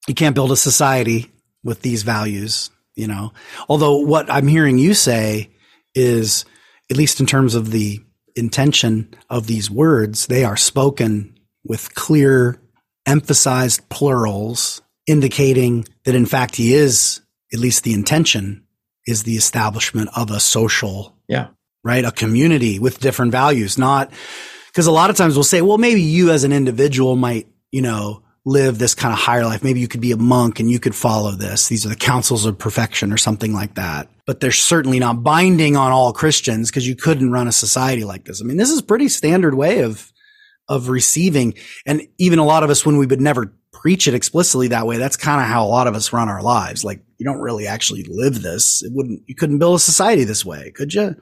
[0.08, 1.32] you can't build a society
[1.64, 3.32] with these values you know
[3.70, 5.50] although what i'm hearing you say
[5.94, 6.46] is
[6.90, 8.00] at least in terms of the
[8.36, 12.60] intention of these words they are spoken with clear
[13.06, 17.22] emphasized plurals, indicating that in fact he is,
[17.54, 18.66] at least the intention
[19.06, 21.48] is the establishment of a social, yeah,
[21.84, 22.06] right?
[22.06, 24.12] A community with different values, not
[24.68, 27.82] because a lot of times we'll say, well, maybe you as an individual might, you
[27.82, 29.64] know, live this kind of higher life.
[29.64, 31.68] Maybe you could be a monk and you could follow this.
[31.68, 34.10] These are the counsels of perfection or something like that.
[34.26, 38.26] But they're certainly not binding on all Christians because you couldn't run a society like
[38.26, 38.42] this.
[38.42, 40.12] I mean, this is pretty standard way of,
[40.68, 41.54] of receiving.
[41.86, 44.98] And even a lot of us, when we would never preach it explicitly that way,
[44.98, 46.84] that's kind of how a lot of us run our lives.
[46.84, 48.82] Like you don't really actually live this.
[48.82, 51.16] It wouldn't, you couldn't build a society this way, could you?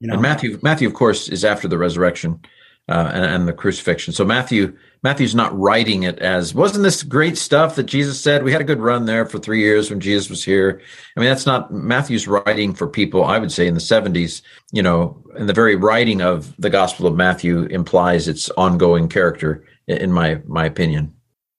[0.00, 2.40] You know, and Matthew, Matthew, of course, is after the resurrection
[2.88, 4.12] uh, and, and, the crucifixion.
[4.12, 8.42] So Matthew Matthew's not writing it as wasn't this great stuff that Jesus said?
[8.42, 10.82] We had a good run there for three years when Jesus was here.
[11.16, 13.24] I mean, that's not Matthew's writing for people.
[13.24, 14.42] I would say in the seventies.
[14.70, 19.64] You know, and the very writing of the Gospel of Matthew implies its ongoing character,
[19.86, 21.14] in my my opinion.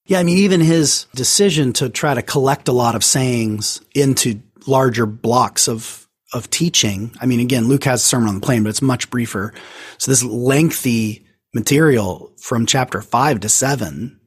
[0.05, 4.41] Yeah, I mean, even his decision to try to collect a lot of sayings into
[4.67, 7.11] larger blocks of of teaching.
[7.21, 9.53] I mean, again, Luke has a sermon on the plain, but it's much briefer.
[9.97, 14.19] So this lengthy material from chapter five to seven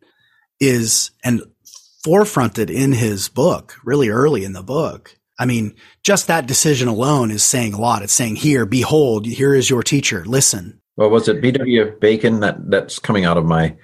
[0.60, 1.42] is and
[2.06, 5.14] forefronted in his book really early in the book.
[5.38, 8.02] I mean, just that decision alone is saying a lot.
[8.02, 10.24] It's saying, here, behold, here is your teacher.
[10.24, 10.80] Listen.
[10.96, 11.96] Well, was it B.W.
[12.00, 13.76] Bacon that that's coming out of my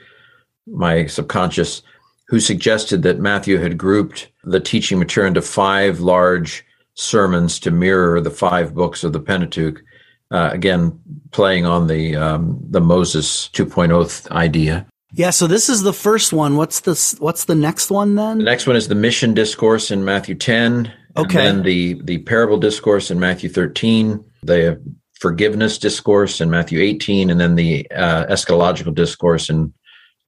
[0.66, 1.82] my subconscious,
[2.28, 6.63] who suggested that Matthew had grouped the teaching material into five large
[6.94, 9.82] sermons to mirror the five books of the Pentateuch.
[10.30, 10.98] Uh, again,
[11.30, 14.86] playing on the um, the Moses 2.0 idea.
[15.12, 16.56] Yeah, so this is the first one.
[16.56, 18.38] What's the what's the next one then?
[18.38, 20.92] The next one is the mission discourse in Matthew 10.
[21.16, 21.22] Okay.
[21.22, 24.82] And then the the parable discourse in Matthew 13, the
[25.20, 29.72] forgiveness discourse in Matthew 18, and then the uh, eschatological discourse in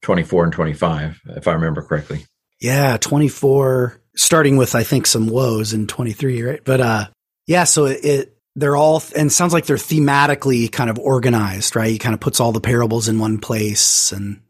[0.02, 2.24] 24 and 25, if I remember correctly.
[2.60, 6.60] Yeah, 24 starting with I think some woes in 23, right?
[6.64, 7.08] But uh
[7.46, 11.90] yeah, so it, it they're all and sounds like they're thematically kind of organized, right?
[11.90, 14.40] He kind of puts all the parables in one place and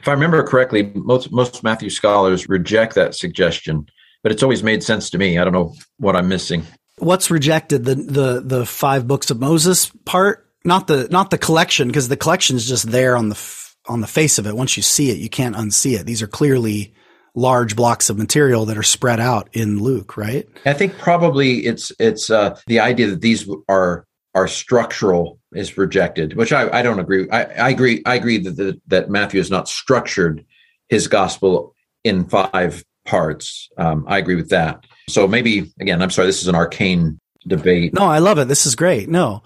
[0.00, 3.86] if I remember correctly, most most Matthew scholars reject that suggestion,
[4.22, 5.38] but it's always made sense to me.
[5.38, 6.64] I don't know what I'm missing.
[6.96, 11.88] What's rejected the the the five books of Moses part, not the not the collection
[11.88, 13.38] because the collection is just there on the
[13.86, 14.56] on the face of it.
[14.56, 16.06] Once you see it, you can't unsee it.
[16.06, 16.94] These are clearly
[17.40, 20.46] large blocks of material that are spread out in Luke, right?
[20.66, 26.36] I think probably it's it's uh, the idea that these are are structural is rejected,
[26.36, 27.28] which I, I don't agree.
[27.30, 28.02] I, I agree.
[28.06, 30.44] I agree that the, that Matthew has not structured
[30.88, 31.74] his gospel
[32.04, 33.68] in five parts.
[33.76, 34.84] Um, I agree with that.
[35.08, 36.26] So maybe again, I'm sorry.
[36.26, 37.94] This is an arcane debate.
[37.94, 38.48] No, I love it.
[38.48, 39.08] This is great.
[39.08, 39.42] No,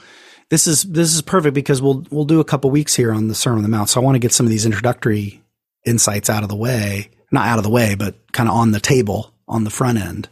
[0.50, 3.35] this is this is perfect because we'll we'll do a couple weeks here on the
[3.35, 3.88] Sermon on the Mount.
[3.88, 5.42] So I want to get some of these introductory
[5.87, 8.81] insights out of the way not out of the way, but kind of on the
[8.81, 10.29] table on the front end.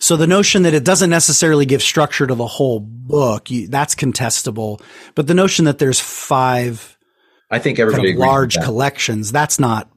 [0.00, 3.94] So the notion that it doesn't necessarily give structure to the whole book, you, that's
[3.94, 4.82] contestable.
[5.14, 6.98] But the notion that there's five,
[7.50, 8.64] I think everybody kind of large that.
[8.64, 9.90] collections, that's not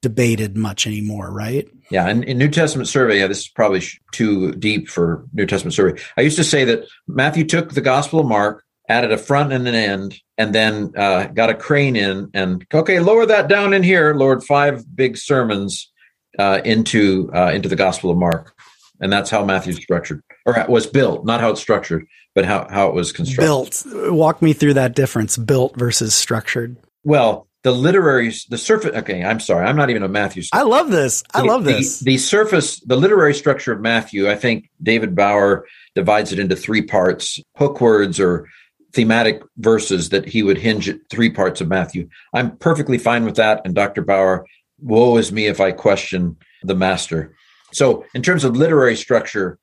[0.00, 1.68] debated much anymore, right?
[1.90, 5.74] Yeah, and in New Testament survey, yeah, this is probably too deep for New Testament
[5.74, 6.00] survey.
[6.16, 9.66] I used to say that Matthew took the Gospel of Mark, added a front and
[9.66, 13.82] an end, and then uh, got a crane in and okay, lower that down in
[13.82, 14.14] here.
[14.14, 15.90] Lowered five big sermons
[16.38, 18.54] uh, into uh, into the Gospel of Mark,
[19.00, 21.24] and that's how Matthew's structured or was built.
[21.24, 23.46] Not how it's structured, but how how it was constructed.
[23.46, 23.82] Built.
[24.12, 26.76] Walk me through that difference: built versus structured.
[27.02, 30.90] Well, the literary the surface okay i'm sorry i'm not even a matthew i love
[30.90, 34.68] this i the, love this the, the, surface the literary structure of matthew i think
[34.82, 38.48] david bauer divides it into three parts hook words or
[38.92, 42.08] thematic verses that he would hinge at three parts of Matthew.
[42.34, 43.62] I'm perfectly fine with that.
[43.64, 44.02] And Dr.
[44.02, 44.46] Bauer,
[44.80, 47.34] woe is me if I question the master.
[47.72, 49.58] So, in terms of literary structure,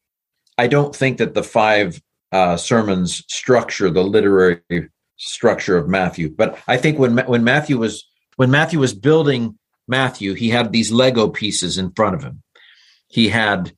[0.57, 4.61] I don't think that the five uh, sermons structure the literary
[5.17, 6.29] structure of Matthew.
[6.29, 10.91] But I think when when Matthew was when Matthew was building Matthew, he had these
[10.91, 12.41] Lego pieces in front of him.
[13.07, 13.73] He had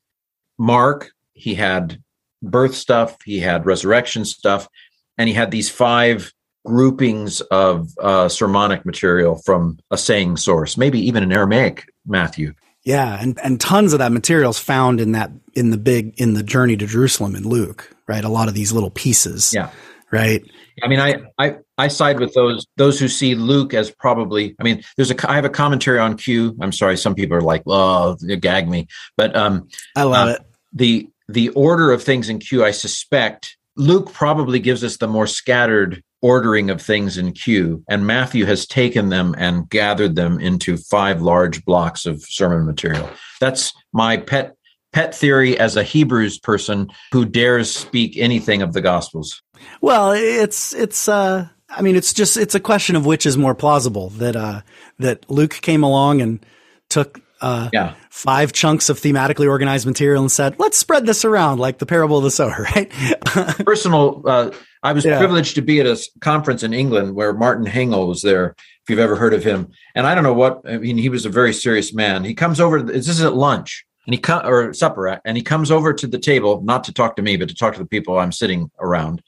[0.58, 2.02] Mark, he had
[2.42, 4.68] birth stuff, he had resurrection stuff,
[5.18, 6.34] and he had these five
[6.66, 12.54] groupings of uh, sermonic material from a saying source, maybe even an Aramaic Matthew.
[12.84, 16.34] Yeah, and and tons of that material is found in that in the big in
[16.34, 18.24] the journey to Jerusalem in Luke, right?
[18.24, 19.54] A lot of these little pieces.
[19.54, 19.70] Yeah.
[20.12, 20.44] Right.
[20.84, 24.56] I mean, I, I I side with those those who see Luke as probably.
[24.60, 26.58] I mean, there's a I have a commentary on Q.
[26.60, 30.42] I'm sorry, some people are like, "Oh, gag me," but um, I love uh, it.
[30.74, 35.28] The the order of things in Q, I suspect, Luke probably gives us the more
[35.28, 40.78] scattered ordering of things in Q, and Matthew has taken them and gathered them into
[40.78, 43.10] five large blocks of sermon material.
[43.40, 44.56] That's my pet
[44.94, 49.42] pet theory as a Hebrews person who dares speak anything of the Gospels.
[49.80, 53.56] Well, it's it's uh I mean it's just it's a question of which is more
[53.56, 54.62] plausible that uh
[55.00, 56.46] that Luke came along and
[56.90, 57.96] took uh, yeah.
[58.10, 62.18] five chunks of thematically organized material and said, let's spread this around like the parable
[62.18, 62.90] of the sower, right?
[63.66, 64.52] Personal, uh,
[64.84, 65.18] I was yeah.
[65.18, 69.00] privileged to be at a conference in England where Martin Hengel was there, if you've
[69.00, 69.72] ever heard of him.
[69.96, 72.24] And I don't know what, I mean, he was a very serious man.
[72.24, 75.70] He comes over, this is at lunch and he come or supper, and he comes
[75.70, 78.18] over to the table, not to talk to me, but to talk to the people
[78.18, 79.22] I'm sitting around.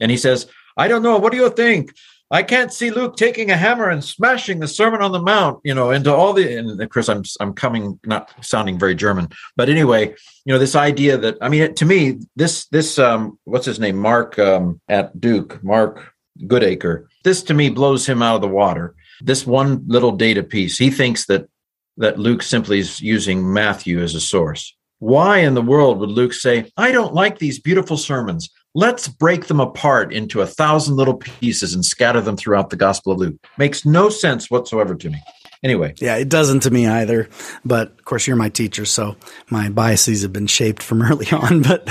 [0.00, 1.92] And he says, I don't know, what do you think?
[2.30, 5.74] I can't see Luke taking a hammer and smashing the Sermon on the Mount, you
[5.74, 6.56] know, into all the.
[6.56, 10.74] And of course, I'm I'm coming not sounding very German, but anyway, you know, this
[10.74, 15.20] idea that I mean, to me, this this um, what's his name, Mark um, at
[15.20, 17.06] Duke, Mark Goodacre.
[17.22, 18.94] This to me blows him out of the water.
[19.20, 21.48] This one little data piece, he thinks that
[21.96, 24.76] that Luke simply is using Matthew as a source.
[24.98, 28.50] Why in the world would Luke say, I don't like these beautiful sermons?
[28.76, 33.12] Let's break them apart into a thousand little pieces and scatter them throughout the Gospel
[33.12, 33.36] of Luke.
[33.56, 35.18] Makes no sense whatsoever to me.
[35.64, 35.94] Anyway.
[35.96, 37.30] Yeah, it doesn't to me either.
[37.64, 39.16] But of course, you're my teacher, so
[39.48, 41.62] my biases have been shaped from early on.
[41.62, 41.88] But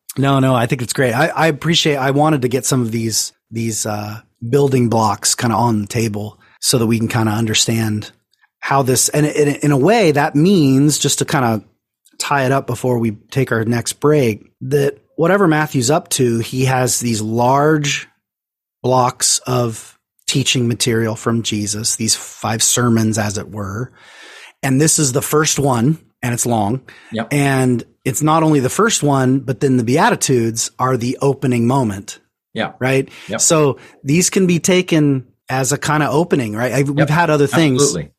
[0.16, 1.14] no, no, I think it's great.
[1.14, 1.96] I, I, appreciate.
[1.96, 5.88] I wanted to get some of these these uh, building blocks kind of on the
[5.88, 8.12] table so that we can kind of understand
[8.60, 9.08] how this.
[9.08, 11.64] And in, in a way, that means just to kind of
[12.18, 16.66] tie it up before we take our next break that whatever Matthew's up to, he
[16.66, 18.06] has these large
[18.84, 23.90] blocks of teaching material from Jesus, these five sermons, as it were.
[24.62, 26.82] And this is the first one, and it's long.
[27.10, 27.32] Yep.
[27.32, 32.20] And it's not only the first one, but then the Beatitudes are the opening moment.
[32.54, 32.74] Yeah.
[32.78, 33.08] Right.
[33.26, 33.40] Yep.
[33.40, 36.88] So these can be taken as a kind of opening, right?
[36.88, 37.82] We've had other things.
[37.82, 38.12] Absolutely.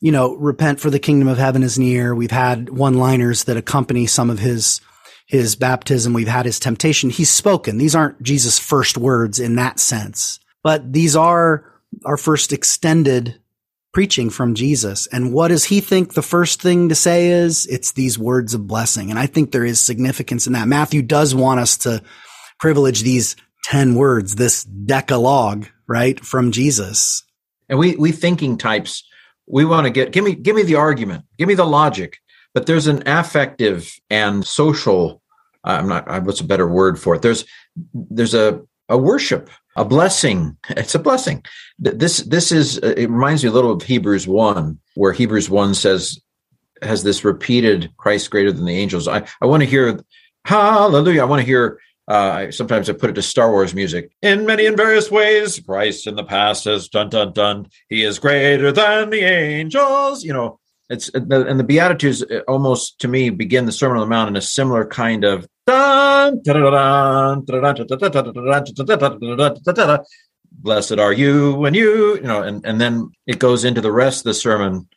[0.00, 2.14] You know, repent for the kingdom of heaven is near.
[2.14, 4.82] We've had one liners that accompany some of his
[5.28, 7.10] his baptism, we've had his temptation.
[7.10, 7.76] He's spoken.
[7.76, 11.70] These aren't Jesus' first words in that sense, but these are
[12.04, 13.38] our first extended
[13.92, 15.06] preaching from Jesus.
[15.08, 17.66] And what does he think the first thing to say is?
[17.66, 19.10] It's these words of blessing.
[19.10, 20.68] And I think there is significance in that.
[20.68, 22.02] Matthew does want us to
[22.58, 27.22] privilege these 10 words, this decalogue, right, from Jesus.
[27.68, 29.04] And we, we thinking types,
[29.46, 32.18] we want to get, give me, give me the argument, give me the logic
[32.54, 35.22] but there's an affective and social
[35.64, 37.44] uh, i'm not uh, what's a better word for it there's
[37.94, 41.42] there's a a worship a blessing it's a blessing
[41.78, 45.74] this this is uh, it reminds me a little of hebrews 1 where hebrews 1
[45.74, 46.20] says
[46.82, 50.00] has this repeated christ greater than the angels i i want to hear
[50.44, 54.10] hallelujah i want to hear uh, sometimes I put it to Star Wars music.
[54.22, 57.68] In many and various ways, Christ in the past has done, done, done.
[57.90, 60.24] He is greater than the angels.
[60.24, 60.58] You know,
[60.90, 64.28] it's uh, and the Beatitudes uh, almost to me begin the Sermon on the Mount
[64.28, 65.46] in a similar kind of
[70.50, 74.20] blessed are you when you you know and and then it goes into the rest
[74.20, 74.88] of the sermon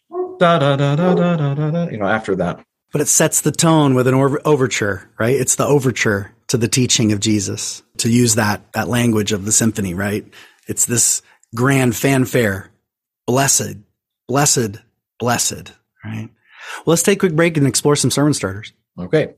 [1.91, 2.63] you know after that.
[2.91, 5.35] But it sets the tone with an overture right?
[5.35, 9.51] It's the overture to the teaching of Jesus to use that that language of the
[9.51, 10.25] symphony right?
[10.67, 11.21] It's this
[11.53, 12.71] grand fanfare
[13.27, 13.77] blessed
[14.27, 14.77] blessed
[15.19, 15.73] blessed
[16.03, 16.29] right?
[16.77, 18.73] Well, let's take a quick break and explore some sermon starters.
[18.97, 19.35] Okay.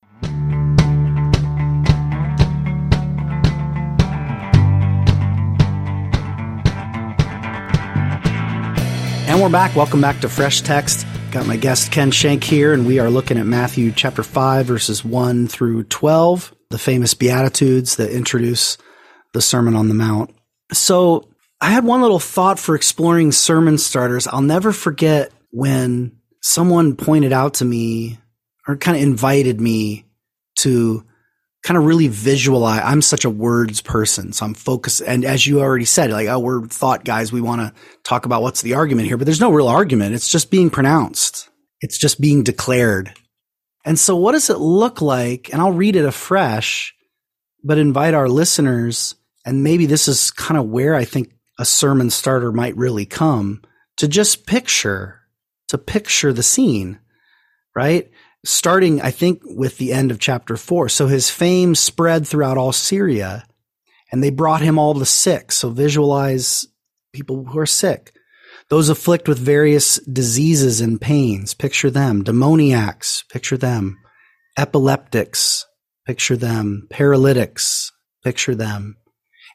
[9.25, 9.75] And we're back.
[9.75, 11.07] Welcome back to Fresh Text.
[11.31, 15.03] Got my guest Ken Schenck here, and we are looking at Matthew chapter 5, verses
[15.03, 18.77] 1 through 12, the famous Beatitudes that introduce
[19.33, 20.29] the Sermon on the Mount.
[20.71, 24.27] So I had one little thought for exploring sermon starters.
[24.27, 28.19] I'll never forget when someone pointed out to me
[28.67, 30.05] or kind of invited me
[30.57, 31.03] to
[31.63, 32.81] kind of really visualize.
[32.83, 35.01] I'm such a words person, so I'm focused.
[35.01, 37.31] And as you already said, like, oh, we're thought guys.
[37.31, 40.13] We want to talk about what's the argument here, but there's no real argument.
[40.13, 41.49] It's just being pronounced.
[41.79, 43.13] It's just being declared.
[43.85, 45.51] And so what does it look like?
[45.51, 46.93] And I'll read it afresh,
[47.63, 49.15] but invite our listeners.
[49.45, 53.61] And maybe this is kind of where I think a sermon starter might really come
[53.97, 55.22] to just picture
[55.69, 56.99] to picture the scene,
[57.75, 58.09] right?
[58.45, 60.89] Starting, I think, with the end of chapter four.
[60.89, 63.45] So his fame spread throughout all Syria
[64.11, 65.51] and they brought him all the sick.
[65.51, 66.67] So visualize
[67.13, 68.13] people who are sick.
[68.69, 72.23] Those afflict with various diseases and pains, picture them.
[72.23, 73.97] Demoniacs, picture them.
[74.57, 75.65] Epileptics,
[76.05, 76.87] picture them.
[76.89, 77.91] Paralytics,
[78.23, 78.97] Picture them.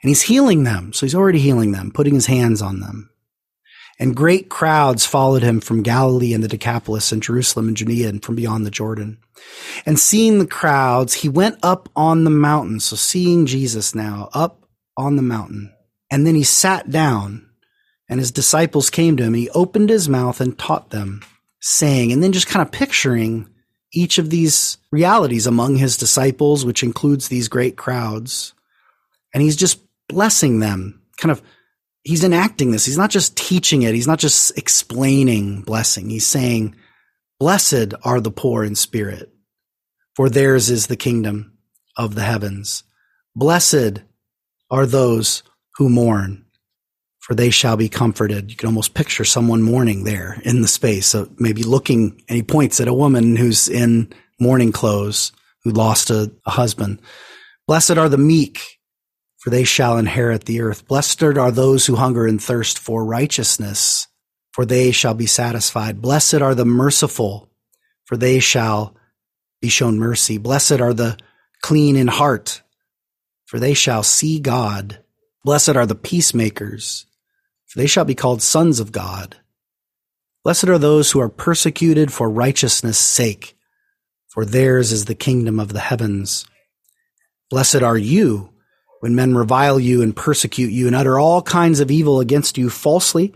[0.03, 0.93] And he's healing them.
[0.93, 3.11] So he's already healing them, putting his hands on them.
[4.01, 8.23] And great crowds followed him from Galilee and the Decapolis and Jerusalem and Judea and
[8.23, 9.19] from beyond the Jordan.
[9.85, 12.79] And seeing the crowds, he went up on the mountain.
[12.79, 14.65] So seeing Jesus now up
[14.97, 15.73] on the mountain.
[16.11, 17.49] And then he sat down
[18.09, 19.35] and his disciples came to him.
[19.35, 21.23] He opened his mouth and taught them,
[21.61, 23.49] saying, and then just kind of picturing
[23.93, 28.55] each of these realities among his disciples, which includes these great crowds.
[29.35, 31.43] And he's just blessing them, kind of,
[32.05, 32.85] he's enacting this.
[32.85, 33.95] He's not just teaching it.
[33.95, 36.11] He's not just explaining blessing.
[36.11, 36.75] He's saying,
[37.39, 39.33] blessed are the poor in spirit,
[40.15, 41.59] for theirs is the kingdom
[41.97, 42.85] of the heavens.
[43.35, 44.03] Blessed
[44.71, 45.43] are those
[45.77, 46.45] who mourn,
[47.21, 48.51] for they shall be comforted.
[48.51, 51.07] You can almost picture someone mourning there in the space.
[51.07, 55.33] So maybe looking, and he points at a woman who's in mourning clothes
[55.65, 57.01] who lost a, a husband.
[57.67, 58.78] Blessed are the meek,
[59.39, 60.86] for they shall inherit the earth.
[60.86, 64.09] Blessed are those who hunger and thirst for righteousness,
[64.51, 66.03] for they shall be satisfied.
[66.03, 67.49] Blessed are the merciful,
[68.05, 68.97] for they shall
[69.61, 70.39] be shown mercy.
[70.39, 71.16] Blessed are the
[71.62, 72.62] clean in heart,
[73.47, 74.99] for they shall see God.
[75.45, 77.07] Blessed are the peacemakers,
[77.66, 79.36] for they shall be called sons of God.
[80.43, 83.57] Blessed are those who are persecuted for righteousness' sake,
[84.26, 86.45] for theirs is the kingdom of the heavens.
[87.51, 88.53] Blessed are you
[89.01, 92.69] when men revile you and persecute you and utter all kinds of evil against you
[92.71, 93.35] falsely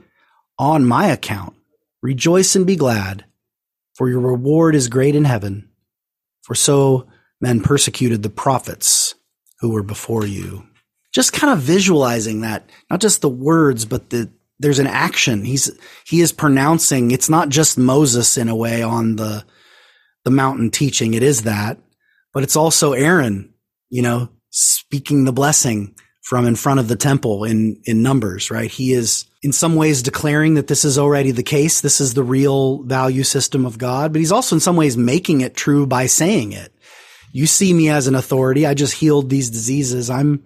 [0.59, 1.55] on my account.
[2.03, 3.25] Rejoice and be glad,
[3.95, 5.69] for your reward is great in heaven.
[6.43, 7.07] For so
[7.41, 9.15] men persecuted the prophets
[9.61, 10.67] who were before you.
[11.13, 15.45] Just kind of visualizing that, not just the words, but the, there's an action.
[15.45, 15.71] He's,
[16.05, 19.45] he is pronouncing, it's not just Moses in a way on the,
[20.25, 21.15] the mountain teaching.
[21.15, 21.79] It is that,
[22.33, 23.53] but it's also Aaron,
[23.91, 28.71] you know, speaking the blessing from in front of the temple in, in numbers, right?
[28.71, 31.81] He is in some ways declaring that this is already the case.
[31.81, 35.41] This is the real value system of God, but he's also in some ways making
[35.41, 36.73] it true by saying it.
[37.33, 38.67] You see me as an authority.
[38.67, 40.11] I just healed these diseases.
[40.11, 40.45] I'm,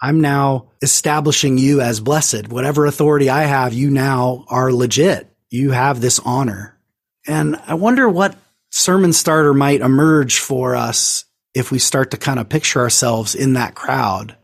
[0.00, 2.48] I'm now establishing you as blessed.
[2.48, 5.28] Whatever authority I have, you now are legit.
[5.50, 6.78] You have this honor.
[7.26, 8.36] And I wonder what
[8.70, 11.24] sermon starter might emerge for us
[11.54, 14.36] if we start to kind of picture ourselves in that crowd,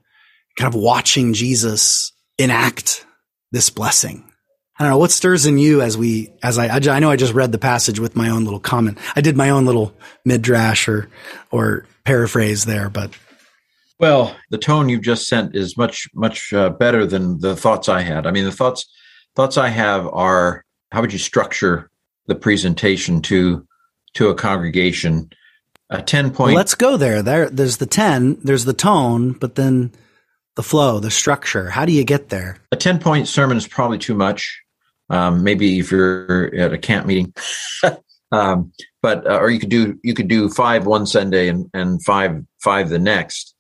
[0.59, 3.07] kind of watching Jesus enact
[3.53, 4.25] this blessing.
[4.79, 7.35] I don't know what stirs in you as we, as I, I know I just
[7.35, 8.99] read the passage with my own little comment.
[9.17, 9.93] I did my own little
[10.25, 11.09] midrash or,
[11.51, 13.11] or paraphrase there, but.
[13.99, 18.03] Well, the tone you've just sent is much, much uh, better than the thoughts I
[18.03, 18.25] had.
[18.25, 18.89] I mean, the thoughts,
[19.35, 21.91] thoughts I have are how would you structure
[22.27, 23.67] the presentation to,
[24.15, 25.31] to a congregation?
[25.91, 26.49] A 10 point.
[26.49, 27.23] Well, let's go there.
[27.23, 29.93] There, there's the 10, there's the tone, but then
[30.57, 31.71] the flow, the structure.
[31.71, 32.59] How do you get there?
[32.73, 34.61] A 10 point sermon is probably too much.
[35.11, 37.33] Um, maybe if you're at a camp meeting,
[38.33, 42.05] um, but uh, or you could do you could do five one Sunday and and
[42.05, 43.55] five five the next.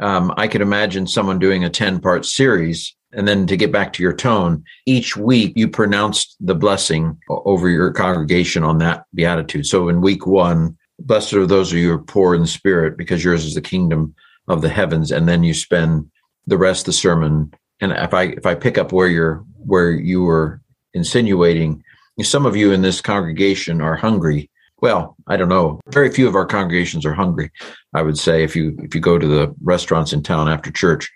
[0.00, 3.92] Um, I could imagine someone doing a ten part series, and then to get back
[3.94, 9.66] to your tone, each week you pronounced the blessing over your congregation on that beatitude.
[9.66, 13.24] So in week one, blessed are those of you who are poor in spirit, because
[13.24, 14.14] yours is the kingdom
[14.48, 16.10] of the heavens, and then you spend
[16.46, 17.52] the rest of the sermon.
[17.80, 20.60] And if I if I pick up where you're where you were
[20.94, 21.82] insinuating
[22.24, 24.50] some of you in this congregation are hungry.
[24.80, 25.80] Well, I don't know.
[25.88, 27.50] Very few of our congregations are hungry.
[27.94, 31.10] I would say if you if you go to the restaurants in town after church,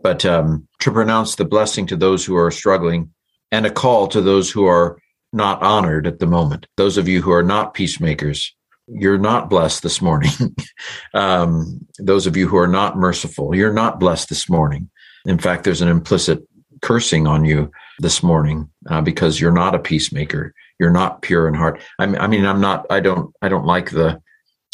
[0.00, 3.12] but um, to pronounce the blessing to those who are struggling
[3.52, 4.98] and a call to those who are
[5.32, 6.66] not honored at the moment.
[6.76, 8.54] Those of you who are not peacemakers,
[8.92, 10.30] you're not blessed this morning.
[11.14, 14.90] um, those of you who are not merciful, you're not blessed this morning.
[15.26, 16.42] In fact, there's an implicit
[16.82, 20.54] cursing on you this morning uh, because you're not a peacemaker.
[20.78, 21.80] You're not pure in heart.
[21.98, 22.86] I mean, I mean, I'm not.
[22.90, 23.34] I don't.
[23.42, 24.20] I don't like the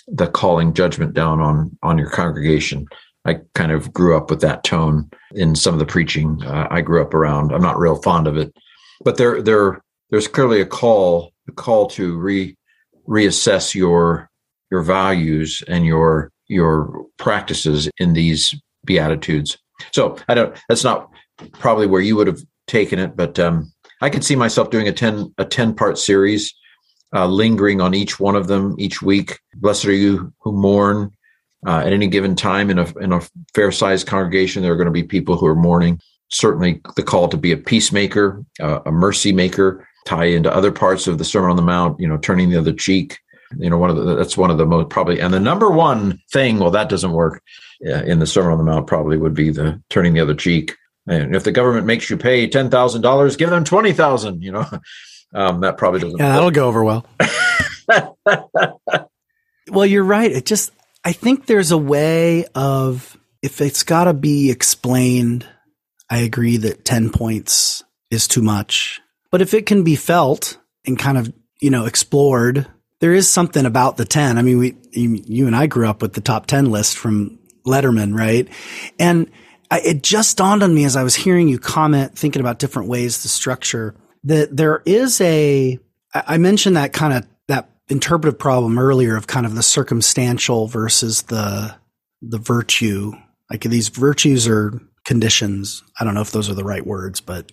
[0.07, 2.87] the calling judgment down on on your congregation.
[3.25, 6.81] I kind of grew up with that tone in some of the preaching uh, I
[6.81, 7.53] grew up around.
[7.53, 8.57] I'm not real fond of it,
[9.05, 12.57] but there there there's clearly a call a call to re
[13.09, 14.31] reassess your
[14.71, 18.55] your values and your your practices in these
[18.85, 19.59] beatitudes.
[19.93, 20.57] So I don't.
[20.69, 21.11] That's not
[21.53, 24.93] probably where you would have taken it, but um, I could see myself doing a
[24.93, 26.55] ten a ten part series,
[27.15, 29.41] uh, lingering on each one of them each week.
[29.57, 31.11] Blessed are you who mourn.
[31.67, 33.21] Uh, at any given time in a in a
[33.55, 36.01] fair sized congregation, there are going to be people who are mourning.
[36.29, 41.07] Certainly, the call to be a peacemaker, uh, a mercy maker, tie into other parts
[41.07, 42.01] of the Sermon on the Mount.
[42.01, 43.19] You know, turning the other cheek.
[43.59, 46.21] You know, one of the that's one of the most probably and the number one
[46.33, 46.59] thing.
[46.59, 47.43] Well, that doesn't work.
[47.81, 50.77] yeah, in the Sermon on the Mount probably would be the turning the other cheek.
[51.07, 54.43] And if the government makes you pay ten thousand dollars, give them twenty thousand.
[54.43, 54.67] You know,
[55.35, 56.19] um, that probably doesn't.
[56.19, 57.07] Yeah, that'll go over well.
[59.71, 60.31] well, you're right.
[60.31, 60.73] It just,
[61.05, 65.47] I think there's a way of if it's got to be explained.
[66.11, 69.01] I agree that ten points is too much,
[69.31, 72.67] but if it can be felt and kind of you know explored,
[73.01, 74.39] there is something about the ten.
[74.39, 78.17] I mean, we you, and I grew up with the top ten list from Letterman,
[78.17, 78.49] right?
[78.99, 79.31] And
[79.71, 82.89] I, it just dawned on me as I was hearing you comment, thinking about different
[82.89, 85.79] ways to structure that there is a,
[86.15, 91.23] I mentioned that kind of, that interpretive problem earlier of kind of the circumstantial versus
[91.23, 91.75] the,
[92.23, 93.13] the virtue.
[93.51, 95.83] Like these virtues are conditions.
[95.99, 97.51] I don't know if those are the right words, but,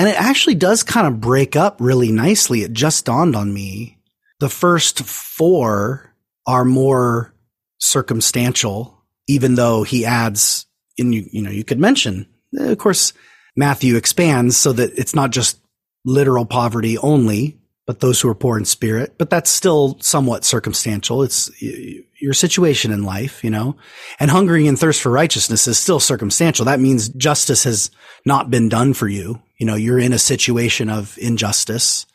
[0.00, 2.62] and it actually does kind of break up really nicely.
[2.62, 3.98] It just dawned on me.
[4.38, 6.14] The first four
[6.46, 7.34] are more
[7.76, 10.64] circumstantial, even though he adds
[10.98, 12.26] and you, you know, you could mention,
[12.58, 13.12] eh, of course,
[13.56, 15.60] Matthew expands so that it's not just
[16.06, 19.16] literal poverty only, but those who are poor in spirit.
[19.18, 21.22] But that's still somewhat circumstantial.
[21.22, 23.76] It's your situation in life, you know,
[24.18, 26.64] and hungering and thirst for righteousness is still circumstantial.
[26.64, 27.90] That means justice has
[28.24, 29.42] not been done for you.
[29.60, 32.06] You know, you're in a situation of injustice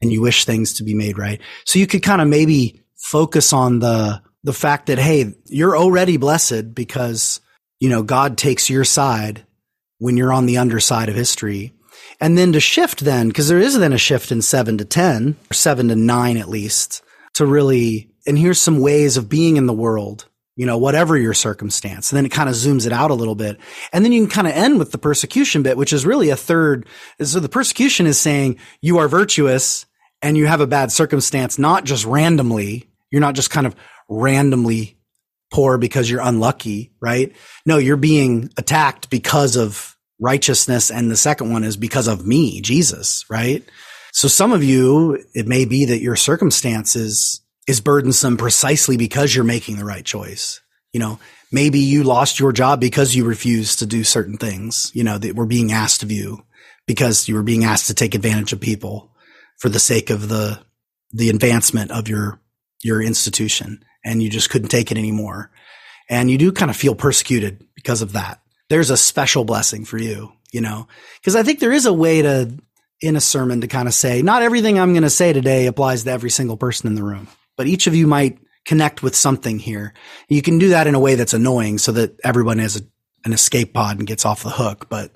[0.00, 1.42] and you wish things to be made right.
[1.66, 6.16] So you could kind of maybe focus on the, the fact that, hey, you're already
[6.16, 7.40] blessed because
[7.80, 9.44] you know, God takes your side
[9.98, 11.72] when you're on the underside of history.
[12.20, 15.36] And then to shift then, because there is then a shift in seven to 10
[15.50, 17.02] or seven to nine at least
[17.34, 20.26] to really, and here's some ways of being in the world,
[20.56, 22.10] you know, whatever your circumstance.
[22.10, 23.58] And then it kind of zooms it out a little bit.
[23.92, 26.36] And then you can kind of end with the persecution bit, which is really a
[26.36, 26.86] third.
[27.22, 29.84] So the persecution is saying you are virtuous
[30.22, 32.88] and you have a bad circumstance, not just randomly.
[33.10, 33.76] You're not just kind of
[34.08, 34.98] randomly
[35.52, 37.36] poor because you're unlucky, right?
[37.66, 40.90] No, you're being attacked because of righteousness.
[40.90, 43.62] And the second one is because of me, Jesus, right?
[44.12, 49.44] So some of you, it may be that your circumstances is burdensome precisely because you're
[49.44, 50.60] making the right choice.
[50.92, 51.18] You know,
[51.52, 55.36] maybe you lost your job because you refused to do certain things, you know, that
[55.36, 56.44] were being asked of you
[56.86, 59.12] because you were being asked to take advantage of people
[59.58, 60.60] for the sake of the,
[61.12, 62.40] the advancement of your,
[62.82, 65.50] your institution and you just couldn't take it anymore.
[66.08, 68.40] And you do kind of feel persecuted because of that.
[68.68, 70.86] There's a special blessing for you, you know,
[71.20, 72.56] because I think there is a way to,
[73.00, 76.04] in a sermon to kind of say, not everything I'm going to say today applies
[76.04, 79.58] to every single person in the room, but each of you might connect with something
[79.58, 79.94] here.
[80.28, 82.80] You can do that in a way that's annoying so that everyone has a,
[83.24, 84.88] an escape pod and gets off the hook.
[84.88, 85.12] But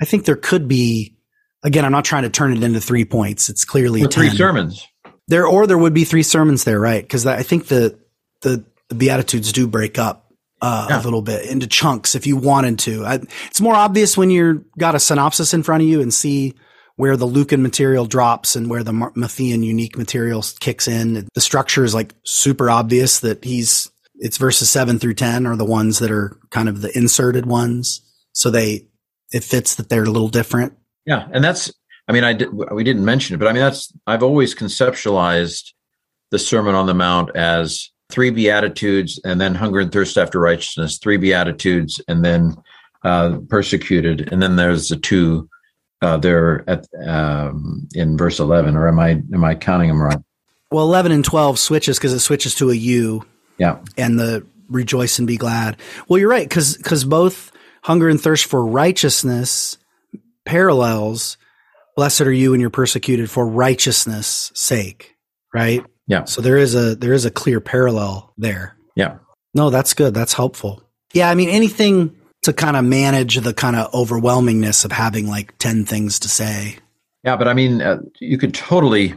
[0.00, 1.16] I think there could be,
[1.62, 3.48] again, I'm not trying to turn it into three points.
[3.48, 4.86] It's clearly three sermons
[5.28, 7.02] there, or there would be three sermons there, right?
[7.02, 7.98] Because I think the
[8.42, 11.00] the, the Beatitudes do break up uh, yeah.
[11.00, 13.04] a little bit into chunks if you wanted to.
[13.04, 13.14] I,
[13.46, 16.54] it's more obvious when you've got a synopsis in front of you and see
[16.96, 21.26] where the Lucan material drops and where the Matthean unique material kicks in.
[21.34, 25.64] The structure is like super obvious that he's, it's verses seven through 10 are the
[25.64, 28.00] ones that are kind of the inserted ones.
[28.32, 28.86] So they,
[29.32, 30.74] it fits that they're a little different.
[31.04, 31.26] Yeah.
[31.32, 31.72] And that's,
[32.06, 35.72] I mean, I did, we didn't mention it, but I mean, that's, I've always conceptualized
[36.30, 40.98] the Sermon on the Mount as three beatitudes and then hunger and thirst after righteousness
[40.98, 42.54] three beatitudes and then
[43.04, 45.48] uh, persecuted and then there's the two
[46.04, 50.18] uh, there at um, in verse 11 or am i am i counting them right
[50.70, 53.24] well 11 and 12 switches because it switches to a u
[53.58, 55.76] yeah and the rejoice and be glad
[56.08, 57.52] well you're right because because both
[57.82, 59.78] hunger and thirst for righteousness
[60.44, 61.36] parallels
[61.96, 65.16] blessed are you when you're persecuted for righteousness sake
[65.52, 66.24] right yeah.
[66.24, 68.76] So there is a there is a clear parallel there.
[68.94, 69.18] Yeah.
[69.54, 70.14] No, that's good.
[70.14, 70.82] That's helpful.
[71.12, 75.56] Yeah, I mean anything to kind of manage the kind of overwhelmingness of having like
[75.58, 76.76] 10 things to say.
[77.24, 79.14] Yeah, but I mean uh, you could totally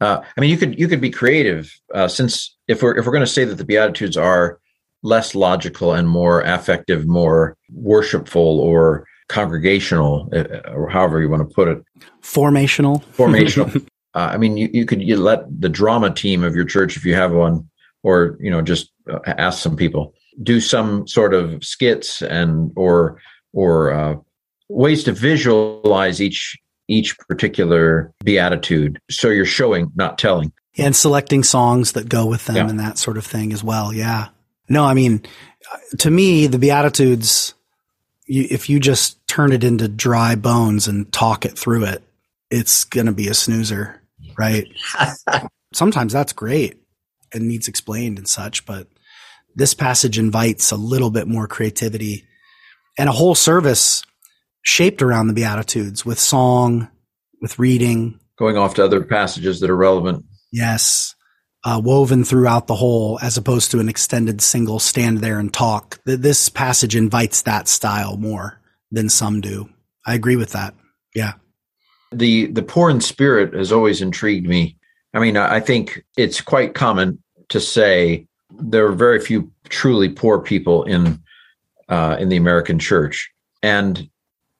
[0.00, 3.12] uh, I mean you could you could be creative uh, since if we're if we're
[3.12, 4.60] going to say that the beatitudes are
[5.02, 11.54] less logical and more affective, more worshipful or congregational uh, or however you want to
[11.54, 11.82] put it.
[12.22, 13.02] Formational.
[13.16, 13.74] Formational.
[14.14, 17.04] uh, I mean, you, you could you let the drama team of your church, if
[17.04, 17.68] you have one,
[18.02, 23.20] or you know, just uh, ask some people do some sort of skits and or
[23.52, 24.14] or uh,
[24.68, 26.56] ways to visualize each
[26.88, 29.00] each particular beatitude.
[29.10, 32.68] So you're showing, not telling, and selecting songs that go with them yeah.
[32.68, 33.92] and that sort of thing as well.
[33.92, 34.28] Yeah.
[34.68, 35.22] No, I mean,
[35.98, 37.54] to me, the beatitudes.
[38.28, 42.02] You, if you just turn it into dry bones and talk it through it,
[42.50, 44.00] it's going to be a snoozer
[44.36, 44.66] right?
[45.72, 46.80] Sometimes that's great
[47.32, 48.86] and needs explained and such, but
[49.56, 52.24] this passage invites a little bit more creativity
[52.98, 54.04] and a whole service
[54.62, 56.88] shaped around the Beatitudes with song,
[57.40, 58.20] with reading.
[58.38, 60.24] Going off to other passages that are relevant.
[60.52, 61.14] Yes.
[61.64, 65.98] Uh, woven throughout the whole as opposed to an extended single stand there and talk.
[66.04, 69.68] This passage invites that style more than some do.
[70.06, 70.74] I agree with that.
[71.14, 71.32] Yeah.
[72.12, 74.76] The the poor in spirit has always intrigued me.
[75.12, 78.28] I mean, I think it's quite common to say
[78.60, 81.22] there are very few truly poor people in
[81.88, 83.30] uh, in the American church,
[83.62, 84.08] and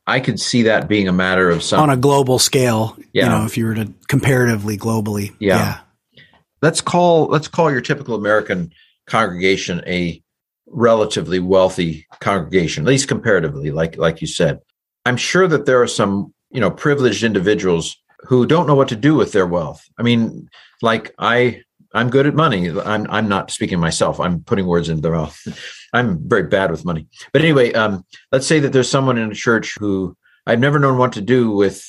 [0.06, 2.96] I could see that being a matter of some on a global scale.
[3.12, 3.24] Yeah.
[3.24, 5.34] You know, if you were to comparatively globally.
[5.40, 5.80] Yeah.
[6.14, 6.22] yeah.
[6.62, 8.72] Let's call let's call your typical American
[9.06, 10.22] congregation a
[10.66, 14.60] relatively wealthy congregation, at least comparatively, like like you said.
[15.04, 18.96] I'm sure that there are some, you know, privileged individuals who don't know what to
[18.96, 19.84] do with their wealth.
[19.98, 20.48] I mean,
[20.82, 21.62] like I
[21.96, 22.68] I'm good at money.
[22.68, 24.20] I'm I'm not speaking myself.
[24.20, 25.36] I'm putting words into their mouth.
[25.94, 27.08] I'm very bad with money.
[27.32, 30.14] But anyway, um, let's say that there's someone in a church who
[30.46, 31.82] I've never known what to do with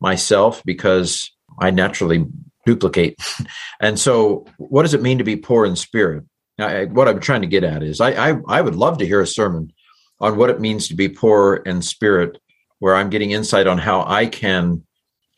[0.00, 1.30] myself because
[1.60, 2.26] I naturally
[2.66, 3.16] duplicate.
[3.80, 6.24] and so, what does it mean to be poor in spirit?
[6.58, 9.20] I, what I'm trying to get at is I, I I would love to hear
[9.20, 9.72] a sermon
[10.20, 12.38] on what it means to be poor in spirit,
[12.80, 14.84] where I'm getting insight on how I can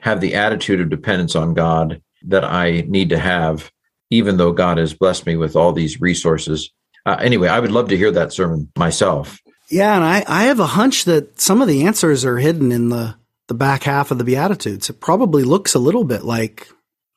[0.01, 3.71] have the attitude of dependence on God that I need to have
[4.11, 6.71] even though God has blessed me with all these resources.
[7.07, 9.39] Uh, anyway, I would love to hear that sermon myself.
[9.71, 12.89] Yeah, and I, I have a hunch that some of the answers are hidden in
[12.89, 13.15] the,
[13.47, 14.91] the back half of the Beatitudes.
[14.91, 16.69] It probably looks a little bit like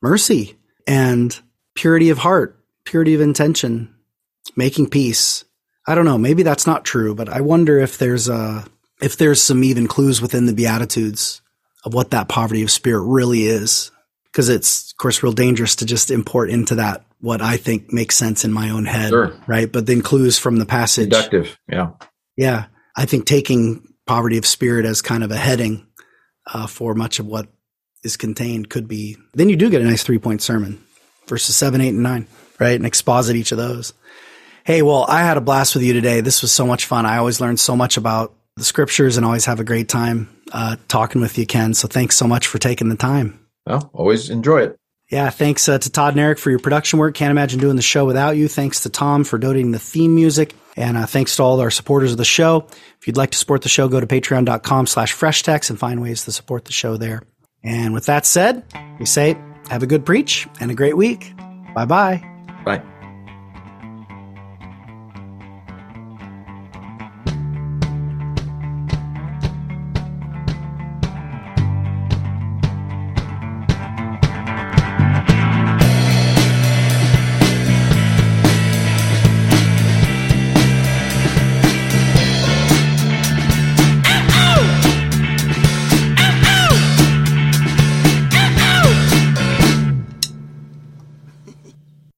[0.01, 0.55] mercy
[0.87, 1.37] and
[1.73, 3.93] purity of heart, purity of intention,
[4.55, 5.45] making peace.
[5.87, 6.19] I don't know.
[6.19, 8.65] Maybe that's not true, but I wonder if there's a
[9.01, 11.41] if there's some even clues within the Beatitudes
[11.83, 13.91] of what that poverty of spirit really is
[14.33, 18.17] because it's of course real dangerous to just import into that what I think makes
[18.17, 19.33] sense in my own head, sure.
[19.47, 19.71] right?
[19.71, 21.91] But then clues from the passage, deductive, yeah,
[22.35, 22.65] yeah.
[22.97, 25.87] I think taking poverty of spirit as kind of a heading
[26.51, 27.47] uh, for much of what
[28.03, 29.17] is contained could be.
[29.33, 30.83] Then you do get a nice three point sermon,
[31.27, 32.27] verses seven, eight, and nine,
[32.59, 33.93] right, and exposit each of those.
[34.65, 36.21] Hey, well, I had a blast with you today.
[36.21, 37.05] This was so much fun.
[37.05, 40.77] I always learn so much about the scriptures and always have a great time uh,
[40.87, 41.73] talking with you, Ken.
[41.73, 43.42] So thanks so much for taking the time.
[43.65, 44.79] Well, always enjoy it.
[45.09, 47.13] Yeah, thanks uh, to Todd and Eric for your production work.
[47.13, 48.47] Can't imagine doing the show without you.
[48.47, 50.55] Thanks to Tom for donating the theme music.
[50.75, 52.65] And uh, thanks to all our supporters of the show.
[52.99, 56.25] If you'd like to support the show, go to patreon.com slash freshtext and find ways
[56.25, 57.21] to support the show there.
[57.63, 58.63] And with that said,
[58.99, 59.37] we say
[59.69, 61.33] have a good preach and a great week.
[61.75, 62.23] Bye-bye.
[62.65, 62.92] Bye.